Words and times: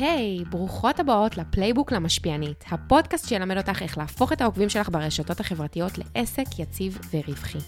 היי, 0.00 0.38
היי, 0.40 0.48
ברוכות 0.48 1.00
הבאות 1.00 1.36
ל 1.36 1.42
playbook 1.42 1.92
למשפיענית, 1.92 2.64
הפודקאסט 2.70 3.28
שילמד 3.28 3.56
אותך 3.56 3.82
איך 3.82 3.98
להפוך 3.98 4.32
את 4.32 4.40
העוקבים 4.40 4.68
שלך 4.68 4.88
ברשתות 4.88 5.40
החברתיות 5.40 5.92
לעסק 5.98 6.58
יציב 6.58 6.98
ורווחי. 7.14 7.58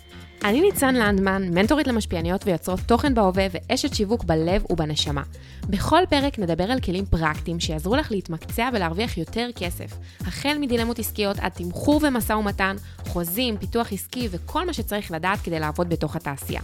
אני 0.44 0.60
ניצן 0.60 0.94
לנדמן, 0.94 1.42
מנטורית 1.54 1.86
למשפיעניות 1.86 2.46
ויוצרות 2.46 2.80
תוכן 2.86 3.14
בהווה 3.14 3.46
ואשת 3.50 3.94
שיווק 3.94 4.24
בלב 4.24 4.64
ובנשמה. 4.70 5.22
בכל 5.68 6.02
פרק 6.08 6.38
נדבר 6.38 6.70
על 6.70 6.80
כלים 6.80 7.06
פרקטיים 7.06 7.60
שיעזרו 7.60 7.96
לך 7.96 8.10
להתמקצע 8.10 8.68
ולהרוויח 8.72 9.18
יותר 9.18 9.48
כסף, 9.56 9.98
החל 10.20 10.56
מדילמות 10.60 10.98
עסקיות 10.98 11.38
עד 11.38 11.52
תמחור 11.52 12.00
ומשא 12.02 12.32
ומתן, 12.32 12.76
חוזים, 13.06 13.56
פיתוח 13.56 13.92
עסקי 13.92 14.28
וכל 14.30 14.66
מה 14.66 14.72
שצריך 14.72 15.10
לדעת 15.10 15.38
כדי 15.40 15.60
לעבוד 15.60 15.88
בתוך 15.88 16.16
התעשייה. 16.16 16.60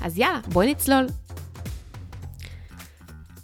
אז 0.00 0.18
יאללה, 0.18 0.40
בואי 0.52 0.70
נצלול. 0.70 1.06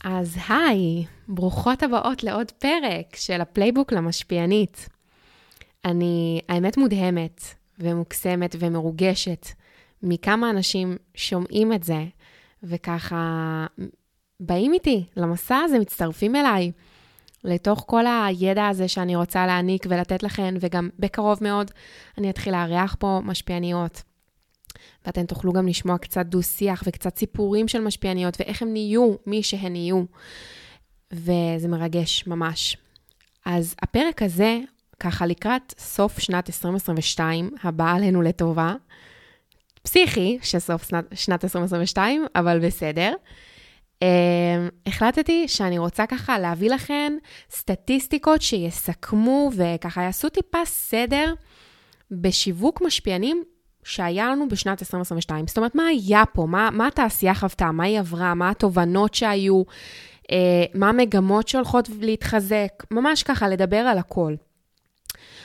אז 0.08 0.36
היי, 0.48 1.04
ברוכות 1.28 1.82
הבאות 1.82 2.24
לעוד 2.24 2.50
פרק 2.50 3.16
של 3.16 3.40
ה 3.40 3.46
playbook 3.46 3.92
למשפיענית. 3.92 4.88
אני, 5.84 6.40
האמת, 6.48 6.76
נדהמת 6.76 7.40
ומוקסמת 7.78 8.56
ומרוגשת 8.58 9.46
מכמה 10.02 10.50
אנשים 10.50 10.96
שומעים 11.14 11.72
את 11.72 11.82
זה, 11.82 12.04
וככה 12.62 13.66
באים 14.40 14.72
איתי 14.72 15.04
למסע 15.16 15.56
הזה, 15.56 15.78
מצטרפים 15.78 16.36
אליי, 16.36 16.72
לתוך 17.44 17.84
כל 17.86 18.04
הידע 18.06 18.66
הזה 18.66 18.88
שאני 18.88 19.16
רוצה 19.16 19.46
להעניק 19.46 19.86
ולתת 19.88 20.22
לכן, 20.22 20.54
וגם 20.60 20.88
בקרוב 20.98 21.38
מאוד 21.40 21.70
אני 22.18 22.30
אתחיל 22.30 22.52
לארח 22.52 22.96
פה 22.98 23.20
משפיעניות. 23.24 24.02
ואתן 25.06 25.26
תוכלו 25.26 25.52
גם 25.52 25.68
לשמוע 25.68 25.98
קצת 25.98 26.26
דו-שיח 26.26 26.82
וקצת 26.86 27.18
סיפורים 27.18 27.68
של 27.68 27.80
משפיעניות 27.80 28.36
ואיך 28.40 28.62
הם 28.62 28.72
נהיו 28.72 29.14
מי 29.26 29.42
שהן 29.42 29.72
נהיו. 29.72 30.04
וזה 31.12 31.68
מרגש 31.68 32.26
ממש. 32.26 32.76
אז 33.44 33.74
הפרק 33.82 34.22
הזה, 34.22 34.58
ככה 35.00 35.26
לקראת 35.26 35.74
סוף 35.78 36.18
שנת 36.18 36.48
2022, 36.48 37.50
הבאה 37.62 37.92
עלינו 37.92 38.22
לטובה, 38.22 38.74
פסיכי 39.82 40.38
שסוף 40.42 40.88
שנת, 40.88 41.04
שנת 41.14 41.44
2022, 41.44 42.26
אבל 42.34 42.58
בסדר. 42.66 43.14
Um, 44.04 44.08
החלטתי 44.86 45.48
שאני 45.48 45.78
רוצה 45.78 46.06
ככה 46.06 46.38
להביא 46.38 46.70
לכן 46.70 47.12
סטטיסטיקות 47.50 48.42
שיסכמו 48.42 49.50
וככה 49.56 50.02
יעשו 50.02 50.28
טיפה 50.28 50.64
סדר 50.64 51.34
בשיווק 52.10 52.82
משפיענים 52.82 53.44
שהיה 53.86 54.30
לנו 54.30 54.48
בשנת 54.48 54.82
2022. 54.82 55.46
זאת 55.46 55.56
אומרת, 55.56 55.74
מה 55.74 55.86
היה 55.86 56.22
פה? 56.32 56.46
מה, 56.46 56.68
מה 56.72 56.86
התעשייה 56.86 57.34
חוותה? 57.34 57.72
מה 57.72 57.84
היא 57.84 57.98
עברה? 57.98 58.34
מה 58.34 58.50
התובנות 58.50 59.14
שהיו? 59.14 59.62
אה, 60.32 60.64
מה 60.74 60.88
המגמות 60.88 61.48
שהולכות 61.48 61.88
להתחזק? 62.00 62.68
ממש 62.90 63.22
ככה, 63.22 63.48
לדבר 63.48 63.76
על 63.76 63.98
הכל. 63.98 64.34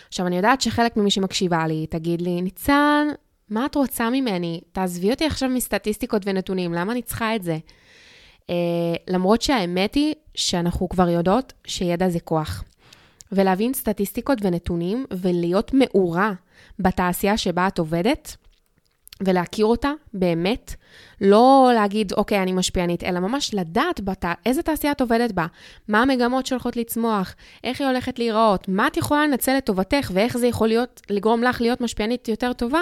עכשיו, 0.08 0.28
אני 0.28 0.36
יודעת 0.36 0.62
שחלק 0.62 0.98
ממי 0.98 1.12
שמקשיבה 1.12 1.68
לי 1.68 1.88
תגיד 1.90 2.22
לי, 2.22 2.42
ניצן, 2.42 3.08
מה 3.50 3.66
את 3.66 3.76
רוצה 3.76 4.10
ממני? 4.10 4.62
תעזבי 4.72 5.12
אותי 5.12 5.26
עכשיו 5.26 5.50
מסטטיסטיקות 5.50 6.22
ונתונים, 6.26 6.74
למה 6.74 6.92
אני 6.92 7.02
צריכה 7.02 7.36
את 7.36 7.44
זה? 7.44 7.58
אה, 8.50 8.56
למרות 9.08 9.42
שהאמת 9.42 9.96
היא 9.96 10.14
שאנחנו 10.36 10.90
כבר 10.90 11.10
יודעות 11.10 11.54
שידע 11.68 12.10
זה 12.10 12.20
כוח. 12.20 12.64
ולהבין 13.32 13.74
סטטיסטיקות 13.74 14.38
ונתונים 14.42 15.06
ולהיות 15.12 15.74
מעורה 15.74 16.34
בתעשייה 16.82 17.38
שבה 17.38 17.68
את 17.68 17.80
עובדת, 17.80 18.36
ולהכיר 19.26 19.66
אותה 19.66 19.92
באמת, 20.14 20.76
לא 21.22 21.72
להגיד, 21.76 22.14
אוקיי, 22.14 22.42
אני 22.44 22.52
משפיענית, 22.52 23.04
אלא 23.04 23.20
ממש 23.20 23.54
לדעת 23.54 24.02
בת... 24.02 24.26
איזה 24.46 24.62
תעשייה 24.62 24.94
את 24.94 25.02
עובדת 25.02 25.32
בה, 25.32 25.46
מה 25.88 26.02
המגמות 26.02 26.46
שהולכות 26.46 26.76
לצמוח, 26.76 27.36
איך 27.64 27.82
היא 27.82 27.88
הולכת 27.88 28.20
להיראות, 28.20 28.68
מה 28.68 28.88
את 28.88 28.98
יכולה 28.98 29.28
לנצל 29.28 29.58
לטובתך 29.58 30.12
ואיך 30.14 30.38
זה 30.38 30.48
יכול 30.48 30.68
להיות, 30.68 31.02
לגרום 31.10 31.44
לך 31.44 31.62
להיות 31.62 31.82
משפיענית 31.82 32.28
יותר 32.28 32.54
טובה, 32.54 32.82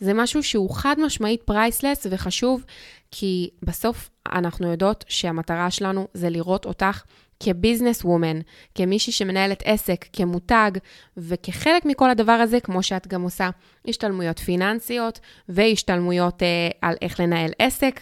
זה 0.00 0.14
משהו 0.14 0.42
שהוא 0.42 0.70
חד 0.70 0.96
משמעית 0.98 1.42
priceless 1.42 2.06
וחשוב, 2.10 2.64
כי 3.10 3.50
בסוף 3.62 4.10
אנחנו 4.32 4.70
יודעות 4.70 5.04
שהמטרה 5.08 5.70
שלנו 5.70 6.08
זה 6.14 6.30
לראות 6.30 6.66
אותך 6.66 7.02
כ 7.44 7.56
business 7.56 8.04
woman, 8.04 8.40
כמישהי 8.74 9.12
שמנהלת 9.12 9.62
עסק, 9.64 10.06
כמותג, 10.12 10.70
וכחלק 11.16 11.84
מכל 11.84 12.10
הדבר 12.10 12.32
הזה, 12.32 12.60
כמו 12.60 12.82
שאת 12.82 13.06
גם 13.06 13.22
עושה 13.22 13.50
השתלמויות 13.88 14.38
פיננסיות 14.38 15.20
והשתלמויות 15.48 16.42
אה, 16.42 16.68
על 16.80 16.94
איך 17.02 17.20
לנהל 17.20 17.50
עסק, 17.58 18.00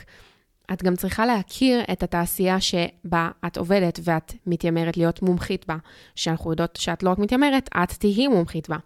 את 0.73 0.83
גם 0.83 0.97
צריכה 0.97 1.27
להכיר 1.27 1.81
את 1.93 2.03
התעשייה 2.03 2.61
שבה 2.61 3.31
את 3.47 3.57
עובדת 3.57 4.01
ואת 4.03 4.33
מתיימרת 4.47 4.97
להיות 4.97 5.23
מומחית 5.23 5.65
בה, 5.69 5.77
שאנחנו 6.15 6.51
יודעות 6.51 6.77
שאת 6.77 7.03
לא 7.03 7.11
רק 7.11 7.19
מתיימרת, 7.19 7.69
את 7.83 7.93
תהיי 7.93 8.29
מומחית 8.29 8.69
בה, 8.69 8.77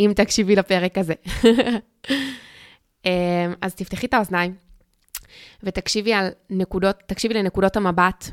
אם 0.00 0.12
תקשיבי 0.16 0.56
לפרק 0.56 0.98
הזה. 0.98 1.14
אה, 3.06 3.52
אז 3.60 3.74
תפתחי 3.74 4.06
את 4.06 4.14
האוזניים 4.14 4.54
ותקשיבי 5.62 6.12
על 6.12 6.28
נקודות, 6.50 7.02
תקשיבי 7.06 7.34
לנקודות 7.34 7.76
המבט 7.76 8.30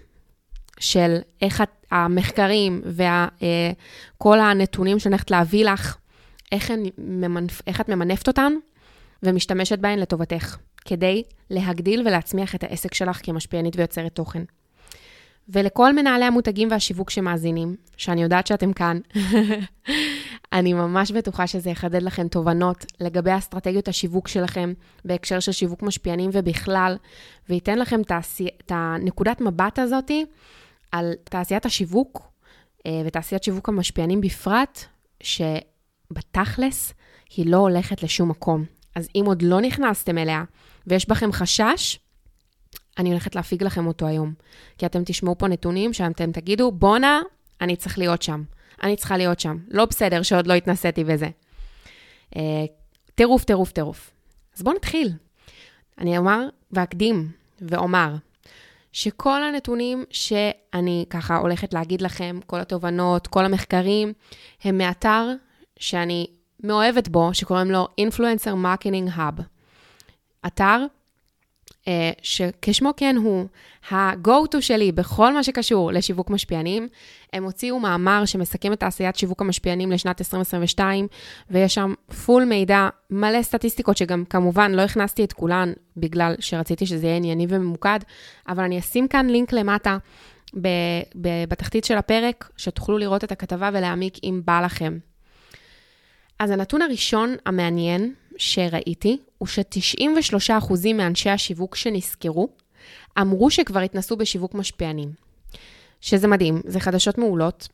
של 0.79 1.17
איך 1.41 1.63
המחקרים 1.91 2.81
וכל 2.85 4.39
אה, 4.39 4.49
הנתונים 4.51 4.99
שאני 4.99 5.13
הולכת 5.13 5.31
להביא 5.31 5.65
לך, 5.65 5.97
איך, 6.51 6.71
ממנפ, 6.97 7.61
איך 7.67 7.81
את 7.81 7.89
ממנפת 7.89 8.27
אותן 8.27 8.53
ומשתמשת 9.23 9.79
בהן 9.79 9.99
לטובתך, 9.99 10.57
כדי 10.85 11.23
להגדיל 11.49 12.01
ולהצמיח 12.07 12.55
את 12.55 12.63
העסק 12.63 12.93
שלך 12.93 13.19
כמשפיענית 13.23 13.75
ויוצרת 13.75 14.15
תוכן. 14.15 14.43
ולכל 15.49 15.93
מנהלי 15.93 16.25
המותגים 16.25 16.71
והשיווק 16.71 17.09
שמאזינים, 17.09 17.75
שאני 17.97 18.23
יודעת 18.23 18.47
שאתם 18.47 18.73
כאן, 18.73 18.99
אני 20.53 20.73
ממש 20.73 21.11
בטוחה 21.11 21.47
שזה 21.47 21.69
יחדד 21.69 22.01
לכם 22.01 22.27
תובנות 22.27 22.85
לגבי 22.99 23.37
אסטרטגיות 23.37 23.87
השיווק 23.87 24.27
שלכם 24.27 24.73
בהקשר 25.05 25.39
של 25.39 25.51
שיווק 25.51 25.83
משפיענים 25.83 26.29
ובכלל, 26.33 26.97
וייתן 27.49 27.79
לכם 27.79 28.01
את 28.01 28.71
הנקודת 28.75 29.41
מבט 29.41 29.79
הזאתי 29.79 30.25
על 30.91 31.13
תעשיית 31.23 31.65
השיווק 31.65 32.31
אה, 32.85 33.01
ותעשיית 33.05 33.43
שיווק 33.43 33.69
המשפיענים 33.69 34.21
בפרט, 34.21 34.79
שבתכלס 35.23 36.93
היא 37.35 37.51
לא 37.51 37.57
הולכת 37.57 38.03
לשום 38.03 38.29
מקום. 38.29 38.65
אז 38.95 39.09
אם 39.15 39.23
עוד 39.25 39.41
לא 39.41 39.61
נכנסתם 39.61 40.17
אליה 40.17 40.43
ויש 40.87 41.09
בכם 41.09 41.31
חשש, 41.31 41.99
אני 42.97 43.09
הולכת 43.09 43.35
להפיג 43.35 43.63
לכם 43.63 43.87
אותו 43.87 44.07
היום. 44.07 44.33
כי 44.77 44.85
אתם 44.85 45.03
תשמעו 45.05 45.37
פה 45.37 45.47
נתונים 45.47 45.93
שאתם 45.93 46.31
תגידו, 46.31 46.71
בואנה, 46.71 47.21
אני 47.61 47.75
צריך 47.75 47.97
להיות 47.97 48.21
שם. 48.21 48.43
אני 48.83 48.95
צריכה 48.95 49.17
להיות 49.17 49.39
שם. 49.39 49.57
לא 49.67 49.85
בסדר 49.85 50.21
שעוד 50.21 50.47
לא 50.47 50.53
התנסיתי 50.53 51.03
בזה. 51.03 51.29
אה, 52.35 52.65
טירוף, 53.15 53.43
טירוף, 53.43 53.71
טירוף. 53.71 54.11
אז 54.57 54.63
בואו 54.63 54.75
נתחיל. 54.75 55.13
אני 55.97 56.17
אומר 56.17 56.39
ואקדים 56.71 57.31
ואומר 57.61 58.15
שכל 58.91 59.43
הנתונים 59.43 60.03
שאני 60.11 61.05
ככה 61.09 61.37
הולכת 61.37 61.73
להגיד 61.73 62.01
לכם, 62.01 62.39
כל 62.45 62.59
התובנות, 62.59 63.27
כל 63.27 63.45
המחקרים, 63.45 64.13
הם 64.63 64.77
מאתר 64.77 65.27
שאני 65.79 66.27
מאוהבת 66.63 67.07
בו, 67.07 67.33
שקוראים 67.33 67.71
לו 67.71 67.87
Influencer 68.01 68.53
Marketing 68.65 69.17
Hub. 69.17 69.41
אתר 70.47 70.85
שכשמו 72.21 72.91
כן 72.97 73.15
הוא 73.17 73.45
ה-go-to 73.91 74.61
שלי 74.61 74.91
בכל 74.91 75.33
מה 75.33 75.43
שקשור 75.43 75.91
לשיווק 75.91 76.29
משפיענים. 76.29 76.87
הם 77.33 77.43
הוציאו 77.43 77.79
מאמר 77.79 78.25
שמסכם 78.25 78.73
את 78.73 78.79
תעשיית 78.79 79.15
שיווק 79.15 79.41
המשפיענים 79.41 79.91
לשנת 79.91 80.21
2022, 80.21 81.07
ויש 81.49 81.73
שם 81.73 81.93
פול 82.25 82.45
מידע, 82.45 82.89
מלא 83.09 83.41
סטטיסטיקות, 83.41 83.97
שגם 83.97 84.23
כמובן 84.25 84.71
לא 84.71 84.81
הכנסתי 84.81 85.23
את 85.23 85.33
כולן, 85.33 85.73
בגלל 85.97 86.35
שרציתי 86.39 86.85
שזה 86.85 87.07
יהיה 87.07 87.17
ענייני 87.17 87.45
וממוקד, 87.49 87.99
אבל 88.47 88.63
אני 88.63 88.79
אשים 88.79 89.07
כאן 89.07 89.27
לינק 89.27 89.53
למטה. 89.53 89.97
בתחתית 91.47 91.85
של 91.85 91.97
הפרק, 91.97 92.49
שתוכלו 92.57 92.97
לראות 92.97 93.23
את 93.23 93.31
הכתבה 93.31 93.69
ולהעמיק 93.73 94.17
אם 94.23 94.41
בא 94.45 94.61
לכם. 94.61 94.97
אז 96.39 96.51
הנתון 96.51 96.81
הראשון 96.81 97.35
המעניין 97.45 98.13
שראיתי 98.39 99.17
הוא 99.37 99.47
ש-93% 99.47 100.93
מאנשי 100.93 101.29
השיווק 101.29 101.75
שנסקרו 101.75 102.49
אמרו 103.21 103.51
שכבר 103.51 103.79
התנסו 103.79 104.15
בשיווק 104.15 104.53
משפיענים. 104.53 105.11
שזה 106.01 106.27
מדהים, 106.27 106.61
זה 106.65 106.79
חדשות 106.79 107.17
מעולות, 107.17 107.67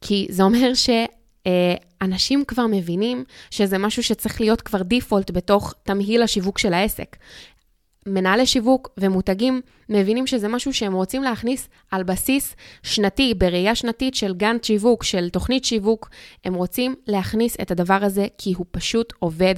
כי 0.00 0.26
זה 0.30 0.42
אומר 0.42 0.72
שאנשים 0.74 2.44
כבר 2.44 2.66
מבינים 2.66 3.24
שזה 3.50 3.78
משהו 3.78 4.02
שצריך 4.02 4.40
להיות 4.40 4.60
כבר 4.60 4.82
דיפולט 4.82 5.30
בתוך 5.30 5.74
תמהיל 5.82 6.22
השיווק 6.22 6.58
של 6.58 6.74
העסק. 6.74 7.16
מנהלי 8.06 8.46
שיווק 8.46 8.90
ומותגים 8.98 9.60
מבינים 9.88 10.26
שזה 10.26 10.48
משהו 10.48 10.72
שהם 10.72 10.92
רוצים 10.92 11.22
להכניס 11.22 11.68
על 11.90 12.02
בסיס 12.02 12.56
שנתי, 12.82 13.34
בראייה 13.34 13.74
שנתית 13.74 14.14
של 14.14 14.34
גאנט 14.34 14.64
שיווק, 14.64 15.04
של 15.04 15.28
תוכנית 15.28 15.64
שיווק. 15.64 16.10
הם 16.44 16.54
רוצים 16.54 16.94
להכניס 17.06 17.56
את 17.62 17.70
הדבר 17.70 17.98
הזה 18.02 18.26
כי 18.38 18.52
הוא 18.56 18.66
פשוט 18.70 19.12
עובד, 19.18 19.54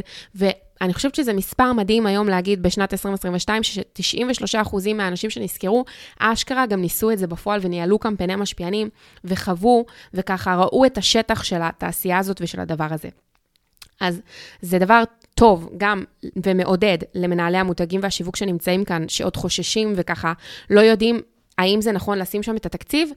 אני 0.80 0.94
חושבת 0.94 1.14
שזה 1.14 1.32
מספר 1.32 1.72
מדהים 1.72 2.06
היום 2.06 2.28
להגיד 2.28 2.62
בשנת 2.62 2.92
2022, 2.92 3.62
ש-93% 3.62 4.94
מהאנשים 4.94 5.30
שנסקרו, 5.30 5.84
אשכרה 6.18 6.66
גם 6.66 6.80
ניסו 6.80 7.10
את 7.10 7.18
זה 7.18 7.26
בפועל 7.26 7.60
וניהלו 7.62 7.98
קמפייני 7.98 8.36
משפיענים, 8.36 8.88
וחוו, 9.24 9.84
וככה 10.14 10.56
ראו 10.56 10.84
את 10.84 10.98
השטח 10.98 11.42
של 11.42 11.58
התעשייה 11.62 12.18
הזאת 12.18 12.40
ושל 12.40 12.60
הדבר 12.60 12.86
הזה. 12.90 13.08
אז 14.00 14.20
זה 14.62 14.78
דבר 14.78 15.02
טוב 15.38 15.70
גם 15.76 16.04
ומעודד 16.46 16.98
למנהלי 17.14 17.58
המותגים 17.58 18.00
והשיווק 18.02 18.36
שנמצאים 18.36 18.84
כאן, 18.84 19.08
שעוד 19.08 19.36
חוששים 19.36 19.92
וככה 19.96 20.32
לא 20.70 20.80
יודעים 20.80 21.20
האם 21.58 21.80
זה 21.80 21.92
נכון 21.92 22.18
לשים 22.18 22.42
שם 22.42 22.56
את 22.56 22.66
התקציב. 22.66 23.10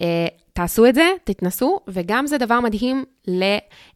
אה, 0.00 0.26
תעשו 0.52 0.86
את 0.86 0.94
זה, 0.94 1.10
תתנסו, 1.24 1.80
וגם 1.88 2.26
זה 2.26 2.38
דבר 2.38 2.60
מדהים. 2.60 3.04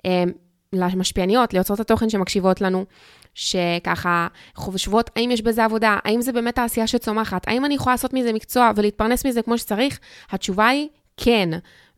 אה, 0.06 0.24
למשפיעניות, 0.72 1.54
ליוצרות 1.54 1.80
התוכן 1.80 2.10
שמקשיבות 2.10 2.60
לנו, 2.60 2.84
שככה 3.34 4.28
חושבות, 4.54 5.10
האם 5.16 5.30
יש 5.30 5.42
בזה 5.42 5.64
עבודה, 5.64 5.98
האם 6.04 6.22
זה 6.22 6.32
באמת 6.32 6.54
תעשייה 6.54 6.86
שצומחת, 6.86 7.48
האם 7.48 7.64
אני 7.64 7.74
יכולה 7.74 7.94
לעשות 7.94 8.14
מזה 8.14 8.32
מקצוע 8.32 8.70
ולהתפרנס 8.76 9.26
מזה 9.26 9.42
כמו 9.42 9.58
שצריך? 9.58 9.98
התשובה 10.30 10.68
היא 10.68 10.88
כן. 11.16 11.48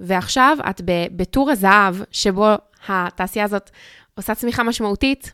ועכשיו 0.01 0.59
את 0.71 0.81
בטור 1.17 1.51
הזהב, 1.51 1.95
שבו 2.11 2.49
התעשייה 2.89 3.45
הזאת 3.45 3.71
עושה 4.15 4.35
צמיחה 4.35 4.63
משמעותית, 4.63 5.33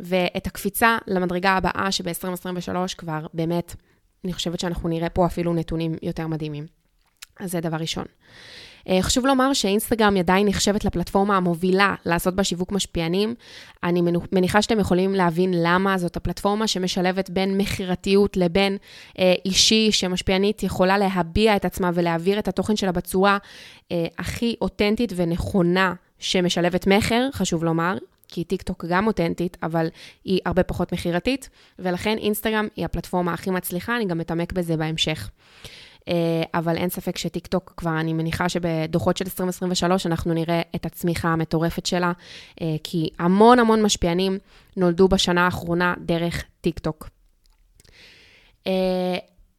ואת 0.00 0.46
הקפיצה 0.46 0.98
למדרגה 1.06 1.50
הבאה, 1.50 1.92
שב-2023 1.92 2.94
כבר 2.98 3.26
באמת, 3.34 3.74
אני 4.24 4.32
חושבת 4.32 4.60
שאנחנו 4.60 4.88
נראה 4.88 5.08
פה 5.08 5.26
אפילו 5.26 5.54
נתונים 5.54 5.94
יותר 6.02 6.26
מדהימים. 6.26 6.66
אז 7.40 7.50
זה 7.50 7.60
דבר 7.60 7.76
ראשון. 7.76 8.04
אה, 8.88 8.98
חשוב 9.02 9.26
לומר 9.26 9.52
שאינסטגרם 9.52 10.16
עדיין 10.16 10.46
נחשבת 10.46 10.84
לפלטפורמה 10.84 11.36
המובילה 11.36 11.94
לעשות 12.06 12.34
בה 12.34 12.44
שיווק 12.44 12.72
משפיענים. 12.72 13.34
אני 13.82 14.02
מניחה 14.32 14.62
שאתם 14.62 14.80
יכולים 14.80 15.14
להבין 15.14 15.54
למה 15.56 15.98
זאת 15.98 16.16
הפלטפורמה 16.16 16.66
שמשלבת 16.66 17.30
בין 17.30 17.56
מכירתיות 17.56 18.36
לבין 18.36 18.76
אה, 19.18 19.34
אישי, 19.44 19.92
שמשפיענית 19.92 20.62
יכולה 20.62 20.98
להביע 20.98 21.56
את 21.56 21.64
עצמה 21.64 21.90
ולהעביר 21.94 22.38
את 22.38 22.48
התוכן 22.48 22.76
שלה 22.76 22.92
בצורה 22.92 23.38
אה, 23.92 24.06
הכי 24.18 24.54
אותנטית 24.60 25.12
ונכונה 25.16 25.94
שמשלבת 26.18 26.86
מכר, 26.86 27.28
חשוב 27.32 27.64
לומר. 27.64 27.96
כי 28.30 28.44
טיקטוק 28.44 28.84
גם 28.88 29.06
אותנטית, 29.06 29.56
אבל 29.62 29.88
היא 30.24 30.40
הרבה 30.46 30.62
פחות 30.62 30.92
מכירתית, 30.92 31.48
ולכן 31.78 32.18
אינסטגרם 32.18 32.68
היא 32.76 32.84
הפלטפורמה 32.84 33.32
הכי 33.32 33.50
מצליחה, 33.50 33.96
אני 33.96 34.04
גם 34.04 34.20
אתעמק 34.20 34.52
בזה 34.52 34.76
בהמשך. 34.76 35.30
אה, 36.08 36.42
אבל 36.54 36.76
אין 36.76 36.88
ספק 36.88 37.18
שטיקטוק 37.18 37.74
כבר, 37.76 38.00
אני 38.00 38.12
מניחה 38.12 38.48
שבדוחות 38.48 39.16
של 39.16 39.24
2023 39.24 40.06
אנחנו 40.06 40.34
נראה 40.34 40.62
את 40.74 40.86
הצמיחה 40.86 41.28
המטורפת 41.28 41.86
שלה, 41.86 42.12
אה, 42.60 42.76
כי 42.84 43.08
המון 43.18 43.58
המון 43.58 43.82
משפיענים 43.82 44.38
נולדו 44.76 45.08
בשנה 45.08 45.44
האחרונה 45.44 45.94
דרך 46.00 46.44
טיקטוק. 46.60 47.08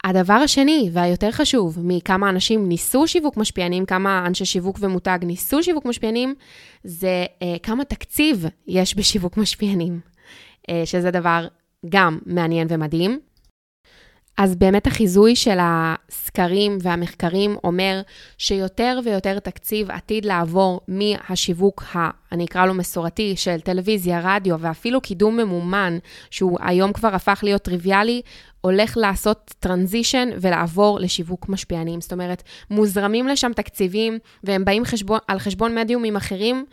אה, 0.06 0.10
הדבר 0.10 0.34
השני 0.34 0.90
והיותר 0.94 1.32
חשוב, 1.32 1.78
מכמה 1.84 2.30
אנשים 2.30 2.68
ניסו 2.68 3.08
שיווק 3.08 3.38
משפיענים, 3.38 3.86
כמה 3.86 4.24
אנשי 4.28 4.46
שיווק 4.46 4.78
ומותג 4.80 5.20
ניסו 5.24 5.64
שיווק 5.64 5.86
משפיענים, 5.86 6.36
זה 6.84 7.26
כמה 7.64 7.84
תקציב 7.86 8.46
יש 8.68 8.96
בשיווק 8.96 9.38
משפיענים, 9.38 10.00
שזה 10.86 11.12
דבר 11.12 11.48
גם 11.90 12.20
מעניין 12.26 12.68
ומדהים. 12.70 13.20
אז 14.38 14.56
באמת 14.56 14.88
החיזוי 14.88 15.36
של 15.36 15.58
הסקרים 15.62 16.78
והמחקרים 16.82 17.56
אומר 17.64 18.02
שיותר 18.38 19.00
ויותר 19.06 19.40
תקציב 19.40 19.92
עתיד 19.92 20.26
לעבור 20.26 20.82
מהשיווק, 20.88 21.84
ה, 21.96 22.10
אני 22.32 22.46
אקרא 22.46 22.66
לו 22.66 22.74
מסורתי, 22.74 23.34
של 23.38 23.60
טלוויזיה, 23.60 24.22
רדיו 24.24 24.60
ואפילו 24.60 25.02
קידום 25.02 25.38
ממומן, 25.38 25.98
שהוא 26.30 26.58
היום 26.62 26.94
כבר 26.94 27.16
הפך 27.16 27.40
להיות 27.44 27.62
טריוויאלי, 27.62 28.22
הולך 28.62 28.98
לעשות 28.98 29.54
טרנזישן 29.60 30.30
ולעבור 30.42 31.00
לשיווק 31.00 31.50
משפיענים. 31.50 32.02
זאת 32.02 32.14
אומרת, 32.14 32.44
מוזרמים 32.70 33.28
לשם 33.28 33.54
תקציבים 33.54 34.20
והם 34.44 34.66
באים 34.66 34.86
חשבון, 34.86 35.20
על 35.28 35.40
חשבון 35.40 35.76
מדיומים 35.76 36.16
אחרים, 36.16 36.66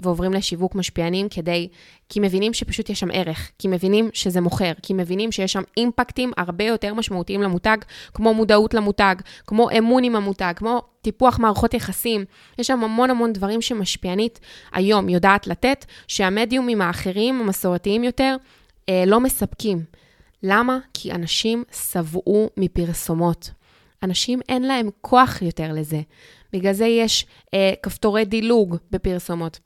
ועוברים 0.00 0.32
לשיווק 0.32 0.74
משפיענים 0.74 1.28
כדי, 1.28 1.68
כי 2.08 2.20
מבינים 2.20 2.54
שפשוט 2.54 2.90
יש 2.90 3.00
שם 3.00 3.08
ערך, 3.12 3.50
כי 3.58 3.68
מבינים 3.68 4.10
שזה 4.12 4.40
מוכר, 4.40 4.72
כי 4.82 4.94
מבינים 4.94 5.32
שיש 5.32 5.52
שם 5.52 5.62
אימפקטים 5.76 6.32
הרבה 6.36 6.64
יותר 6.64 6.94
משמעותיים 6.94 7.42
למותג, 7.42 7.76
כמו 8.14 8.34
מודעות 8.34 8.74
למותג, 8.74 9.16
כמו 9.46 9.68
אמון 9.78 10.04
עם 10.04 10.16
המותג, 10.16 10.52
כמו 10.56 10.82
טיפוח 11.02 11.38
מערכות 11.38 11.74
יחסים. 11.74 12.24
יש 12.58 12.66
שם 12.66 12.84
המון 12.84 13.10
המון 13.10 13.32
דברים 13.32 13.62
שמשפיענית 13.62 14.40
היום 14.72 15.08
יודעת 15.08 15.46
לתת, 15.46 15.84
שהמדיומים 16.08 16.82
האחרים, 16.82 17.40
המסורתיים 17.40 18.04
יותר, 18.04 18.36
אה, 18.88 19.04
לא 19.06 19.20
מספקים. 19.20 19.84
למה? 20.42 20.78
כי 20.94 21.12
אנשים 21.12 21.64
שבעו 21.72 22.50
מפרסומות. 22.56 23.50
אנשים 24.02 24.40
אין 24.48 24.62
להם 24.62 24.88
כוח 25.00 25.42
יותר 25.42 25.72
לזה. 25.72 26.00
בגלל 26.52 26.72
זה 26.72 26.86
יש 26.86 27.26
אה, 27.54 27.72
כפתורי 27.82 28.24
דילוג 28.24 28.76
בפרסומות. 28.90 29.58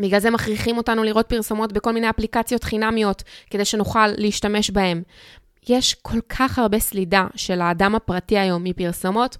בגלל 0.00 0.20
זה 0.20 0.30
מכריחים 0.30 0.76
אותנו 0.76 1.04
לראות 1.04 1.26
פרסומות 1.28 1.72
בכל 1.72 1.92
מיני 1.92 2.10
אפליקציות 2.10 2.64
חינמיות, 2.64 3.22
כדי 3.50 3.64
שנוכל 3.64 4.06
להשתמש 4.06 4.70
בהן. 4.70 5.02
יש 5.68 5.94
כל 5.94 6.20
כך 6.28 6.58
הרבה 6.58 6.78
סלידה 6.78 7.26
של 7.36 7.60
האדם 7.60 7.94
הפרטי 7.94 8.38
היום 8.38 8.64
מפרסומות, 8.64 9.36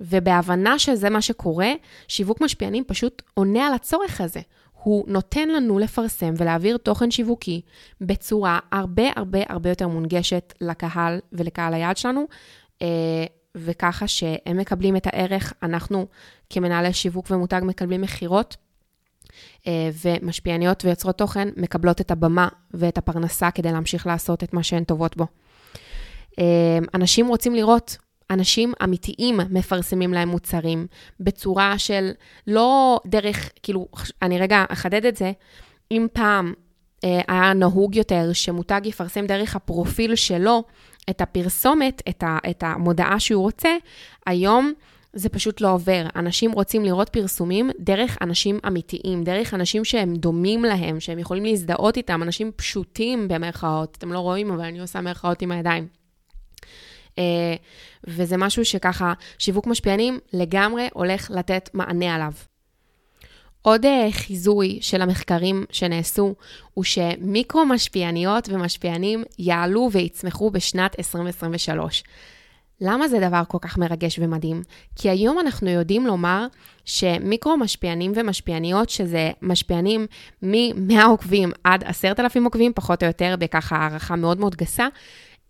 ובהבנה 0.00 0.78
שזה 0.78 1.10
מה 1.10 1.22
שקורה, 1.22 1.72
שיווק 2.08 2.40
משפיענים 2.40 2.84
פשוט 2.84 3.22
עונה 3.34 3.66
על 3.66 3.74
הצורך 3.74 4.20
הזה. 4.20 4.40
הוא 4.82 5.04
נותן 5.08 5.48
לנו 5.48 5.78
לפרסם 5.78 6.34
ולהעביר 6.36 6.76
תוכן 6.76 7.10
שיווקי 7.10 7.60
בצורה 8.00 8.58
הרבה 8.72 9.02
הרבה 9.16 9.38
הרבה 9.48 9.68
יותר 9.68 9.88
מונגשת 9.88 10.54
לקהל 10.60 11.18
ולקהל 11.32 11.74
היעד 11.74 11.96
שלנו, 11.96 12.26
אה, 12.82 13.24
וככה 13.54 14.08
שהם 14.08 14.56
מקבלים 14.56 14.96
את 14.96 15.06
הערך, 15.06 15.52
אנחנו 15.62 16.06
כמנהלי 16.50 16.92
שיווק 16.92 17.30
ומותג 17.30 17.60
מקבלים 17.64 18.00
מכירות, 18.00 18.56
אה, 19.66 19.90
ומשפיעניות 20.04 20.84
ויוצרות 20.84 21.18
תוכן 21.18 21.48
מקבלות 21.56 22.00
את 22.00 22.10
הבמה 22.10 22.48
ואת 22.70 22.98
הפרנסה 22.98 23.50
כדי 23.50 23.72
להמשיך 23.72 24.06
לעשות 24.06 24.44
את 24.44 24.54
מה 24.54 24.62
שהן 24.62 24.84
טובות 24.84 25.16
בו. 25.16 25.26
אה, 26.38 26.78
אנשים 26.94 27.28
רוצים 27.28 27.54
לראות 27.54 27.96
אנשים 28.30 28.72
אמיתיים 28.84 29.40
מפרסמים 29.50 30.14
להם 30.14 30.28
מוצרים 30.28 30.86
בצורה 31.20 31.78
של 31.78 32.10
לא 32.46 33.00
דרך, 33.06 33.50
כאילו, 33.62 33.88
אני 34.22 34.38
רגע 34.38 34.64
אחדד 34.68 35.06
את 35.06 35.16
זה, 35.16 35.32
אם 35.90 36.06
פעם 36.12 36.52
אה, 37.04 37.20
היה 37.28 37.52
נהוג 37.52 37.96
יותר 37.96 38.32
שמותג 38.32 38.80
יפרסם 38.84 39.26
דרך 39.26 39.56
הפרופיל 39.56 40.14
שלו 40.14 40.64
את 41.10 41.20
הפרסומת, 41.20 42.02
את, 42.08 42.22
ה, 42.22 42.38
את 42.50 42.62
המודעה 42.66 43.20
שהוא 43.20 43.42
רוצה, 43.42 43.76
היום 44.26 44.72
זה 45.12 45.28
פשוט 45.28 45.60
לא 45.60 45.72
עובר. 45.72 46.06
אנשים 46.16 46.52
רוצים 46.52 46.84
לראות 46.84 47.08
פרסומים 47.08 47.70
דרך 47.80 48.18
אנשים 48.20 48.58
אמיתיים, 48.66 49.24
דרך 49.24 49.54
אנשים 49.54 49.84
שהם 49.84 50.16
דומים 50.16 50.64
להם, 50.64 51.00
שהם 51.00 51.18
יכולים 51.18 51.44
להזדהות 51.44 51.96
איתם, 51.96 52.22
אנשים 52.22 52.52
פשוטים 52.56 53.28
במרכאות. 53.28 53.96
אתם 53.98 54.12
לא 54.12 54.18
רואים, 54.18 54.50
אבל 54.50 54.64
אני 54.64 54.80
עושה 54.80 55.00
מרכאות 55.00 55.42
עם 55.42 55.50
הידיים. 55.50 55.86
Uh, 57.10 57.12
וזה 58.04 58.36
משהו 58.36 58.64
שככה, 58.64 59.12
שיווק 59.38 59.66
משפיענים 59.66 60.18
לגמרי 60.32 60.88
הולך 60.92 61.30
לתת 61.30 61.70
מענה 61.74 62.14
עליו. 62.14 62.32
עוד 63.62 63.86
אה, 63.86 64.08
חיזוי 64.12 64.78
של 64.80 65.02
המחקרים 65.02 65.64
שנעשו 65.70 66.34
הוא 66.74 66.84
שמיקרו 66.84 67.66
משפיעניות 67.66 68.48
ומשפיענים 68.48 69.24
יעלו 69.38 69.88
ויצמחו 69.92 70.50
בשנת 70.50 70.98
2023. 70.98 72.04
למה 72.80 73.08
זה 73.08 73.20
דבר 73.20 73.42
כל 73.48 73.58
כך 73.60 73.78
מרגש 73.78 74.18
ומדהים? 74.18 74.62
כי 74.96 75.10
היום 75.10 75.38
אנחנו 75.38 75.70
יודעים 75.70 76.06
לומר 76.06 76.46
שמיקרו 76.84 77.56
משפיענים 77.56 78.12
ומשפיעניות, 78.14 78.90
שזה 78.90 79.30
משפיענים 79.42 80.06
מ-100 80.42 81.04
עוקבים 81.04 81.52
עד 81.64 81.84
10,000 81.84 82.44
עוקבים, 82.44 82.72
פחות 82.74 83.02
או 83.02 83.08
יותר, 83.08 83.34
בככה 83.38 83.76
הערכה 83.76 84.16
מאוד 84.16 84.40
מאוד 84.40 84.56
גסה, 84.56 84.86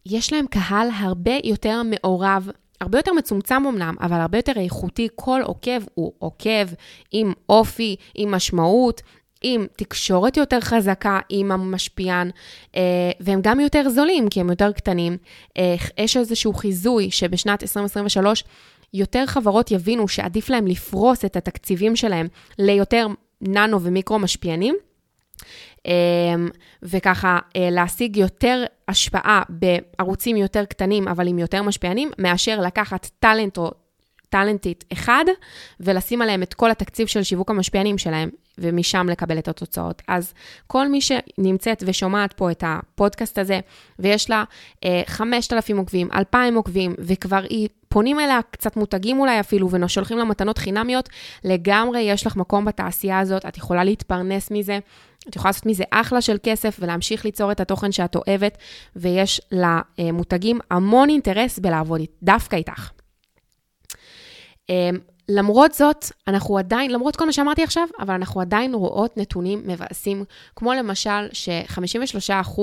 יש 0.06 0.32
להם 0.32 0.46
קהל 0.46 0.88
הרבה 0.98 1.38
יותר 1.44 1.82
מעורב 1.82 2.50
הרבה 2.80 2.98
יותר 2.98 3.12
מצומצם 3.12 3.66
אמנם, 3.66 3.94
אבל 4.00 4.20
הרבה 4.20 4.38
יותר 4.38 4.52
איכותי. 4.56 5.08
כל 5.14 5.40
עוקב 5.44 5.80
הוא 5.94 6.12
עוקב 6.18 6.66
עם 7.12 7.32
אופי, 7.48 7.96
עם 8.14 8.30
משמעות, 8.30 9.02
עם 9.42 9.66
תקשורת 9.76 10.36
יותר 10.36 10.60
חזקה 10.60 11.20
עם 11.28 11.52
המשפיען, 11.52 12.30
אה, 12.76 13.10
והם 13.20 13.40
גם 13.42 13.60
יותר 13.60 13.88
זולים, 13.88 14.28
כי 14.28 14.40
הם 14.40 14.50
יותר 14.50 14.72
קטנים. 14.72 15.16
אה, 15.58 15.74
יש 15.98 16.16
איזשהו 16.16 16.54
חיזוי 16.54 17.10
שבשנת 17.10 17.62
2023 17.62 18.44
יותר 18.94 19.26
חברות 19.26 19.70
יבינו 19.70 20.08
שעדיף 20.08 20.50
להם 20.50 20.66
לפרוס 20.66 21.24
את 21.24 21.36
התקציבים 21.36 21.96
שלהם 21.96 22.28
ליותר 22.58 23.06
ננו 23.40 23.82
ומיקרו 23.82 24.18
משפיענים. 24.18 24.76
אמ, 25.86 26.48
וככה 26.82 27.38
אה, 27.56 27.68
להשיג 27.70 28.16
יותר 28.16 28.64
השפעה 28.88 29.42
בערוצים 29.48 30.36
יותר 30.36 30.64
קטנים, 30.64 31.08
אבל 31.08 31.28
עם 31.28 31.38
יותר 31.38 31.62
משפיענים, 31.62 32.10
מאשר 32.18 32.60
לקחת 32.60 33.10
טאלנט 33.18 33.58
או 33.58 33.70
טאלנטית 34.28 34.84
אחד, 34.92 35.24
ולשים 35.80 36.22
עליהם 36.22 36.42
את 36.42 36.54
כל 36.54 36.70
התקציב 36.70 37.06
של 37.06 37.22
שיווק 37.22 37.50
המשפיענים 37.50 37.98
שלהם, 37.98 38.30
ומשם 38.58 39.06
לקבל 39.10 39.38
את 39.38 39.48
התוצאות. 39.48 40.02
אז 40.08 40.34
כל 40.66 40.88
מי 40.88 41.00
שנמצאת 41.00 41.82
ושומעת 41.86 42.32
פה 42.32 42.50
את 42.50 42.64
הפודקאסט 42.66 43.38
הזה, 43.38 43.60
ויש 43.98 44.30
לה 44.30 44.44
אה, 44.84 45.02
5,000 45.06 45.78
עוקבים, 45.78 46.08
2,000 46.14 46.54
עוקבים, 46.54 46.94
וכבר 46.98 47.42
היא, 47.48 47.68
פונים 47.92 48.20
אליה 48.20 48.40
קצת 48.50 48.76
מותגים 48.76 49.20
אולי 49.20 49.40
אפילו, 49.40 49.68
ושולחים 49.70 50.18
לה 50.18 50.24
מתנות 50.24 50.58
חינמיות, 50.58 51.08
לגמרי 51.44 52.00
יש 52.00 52.26
לך 52.26 52.36
מקום 52.36 52.64
בתעשייה 52.64 53.18
הזאת, 53.18 53.46
את 53.46 53.56
יכולה 53.56 53.84
להתפרנס 53.84 54.50
מזה. 54.50 54.78
את 55.28 55.36
יכולה 55.36 55.48
לעשות 55.48 55.66
מזה 55.66 55.84
אחלה 55.90 56.20
של 56.20 56.36
כסף 56.42 56.76
ולהמשיך 56.80 57.24
ליצור 57.24 57.52
את 57.52 57.60
התוכן 57.60 57.92
שאת 57.92 58.16
אוהבת, 58.16 58.58
ויש 58.96 59.40
למותגים 59.52 60.58
המון 60.70 61.08
אינטרס 61.08 61.58
בלעבוד 61.58 62.00
דווקא 62.22 62.56
איתך. 62.56 62.90
למרות 65.32 65.72
זאת, 65.72 66.04
אנחנו 66.28 66.58
עדיין, 66.58 66.90
למרות 66.90 67.16
כל 67.16 67.26
מה 67.26 67.32
שאמרתי 67.32 67.62
עכשיו, 67.62 67.86
אבל 68.00 68.14
אנחנו 68.14 68.40
עדיין 68.40 68.74
רואות 68.74 69.16
נתונים 69.16 69.62
מבאסים, 69.66 70.24
כמו 70.56 70.72
למשל 70.72 71.28
ש-53% 71.32 72.60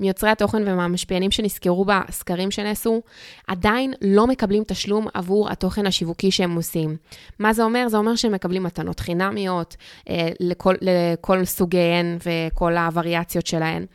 מיוצרי 0.00 0.30
התוכן 0.30 0.62
ומהמשפיענים 0.66 1.30
שנסקרו 1.30 1.84
בסקרים 1.84 2.50
שנעשו, 2.50 3.02
עדיין 3.46 3.94
לא 4.02 4.26
מקבלים 4.26 4.62
תשלום 4.66 5.06
עבור 5.14 5.50
התוכן 5.50 5.86
השיווקי 5.86 6.30
שהם 6.30 6.56
עושים. 6.56 6.96
מה 7.38 7.52
זה 7.52 7.62
אומר? 7.62 7.88
זה 7.88 7.96
אומר 7.96 8.16
שהם 8.16 8.32
מקבלים 8.32 8.62
מתנות 8.62 9.00
חינמיות 9.00 9.76
אה, 10.08 10.28
לכל, 10.40 10.74
לכל 10.80 11.44
סוגיהן 11.44 12.18
וכל 12.24 12.76
הווריאציות 12.76 13.46
שלהן. 13.46 13.86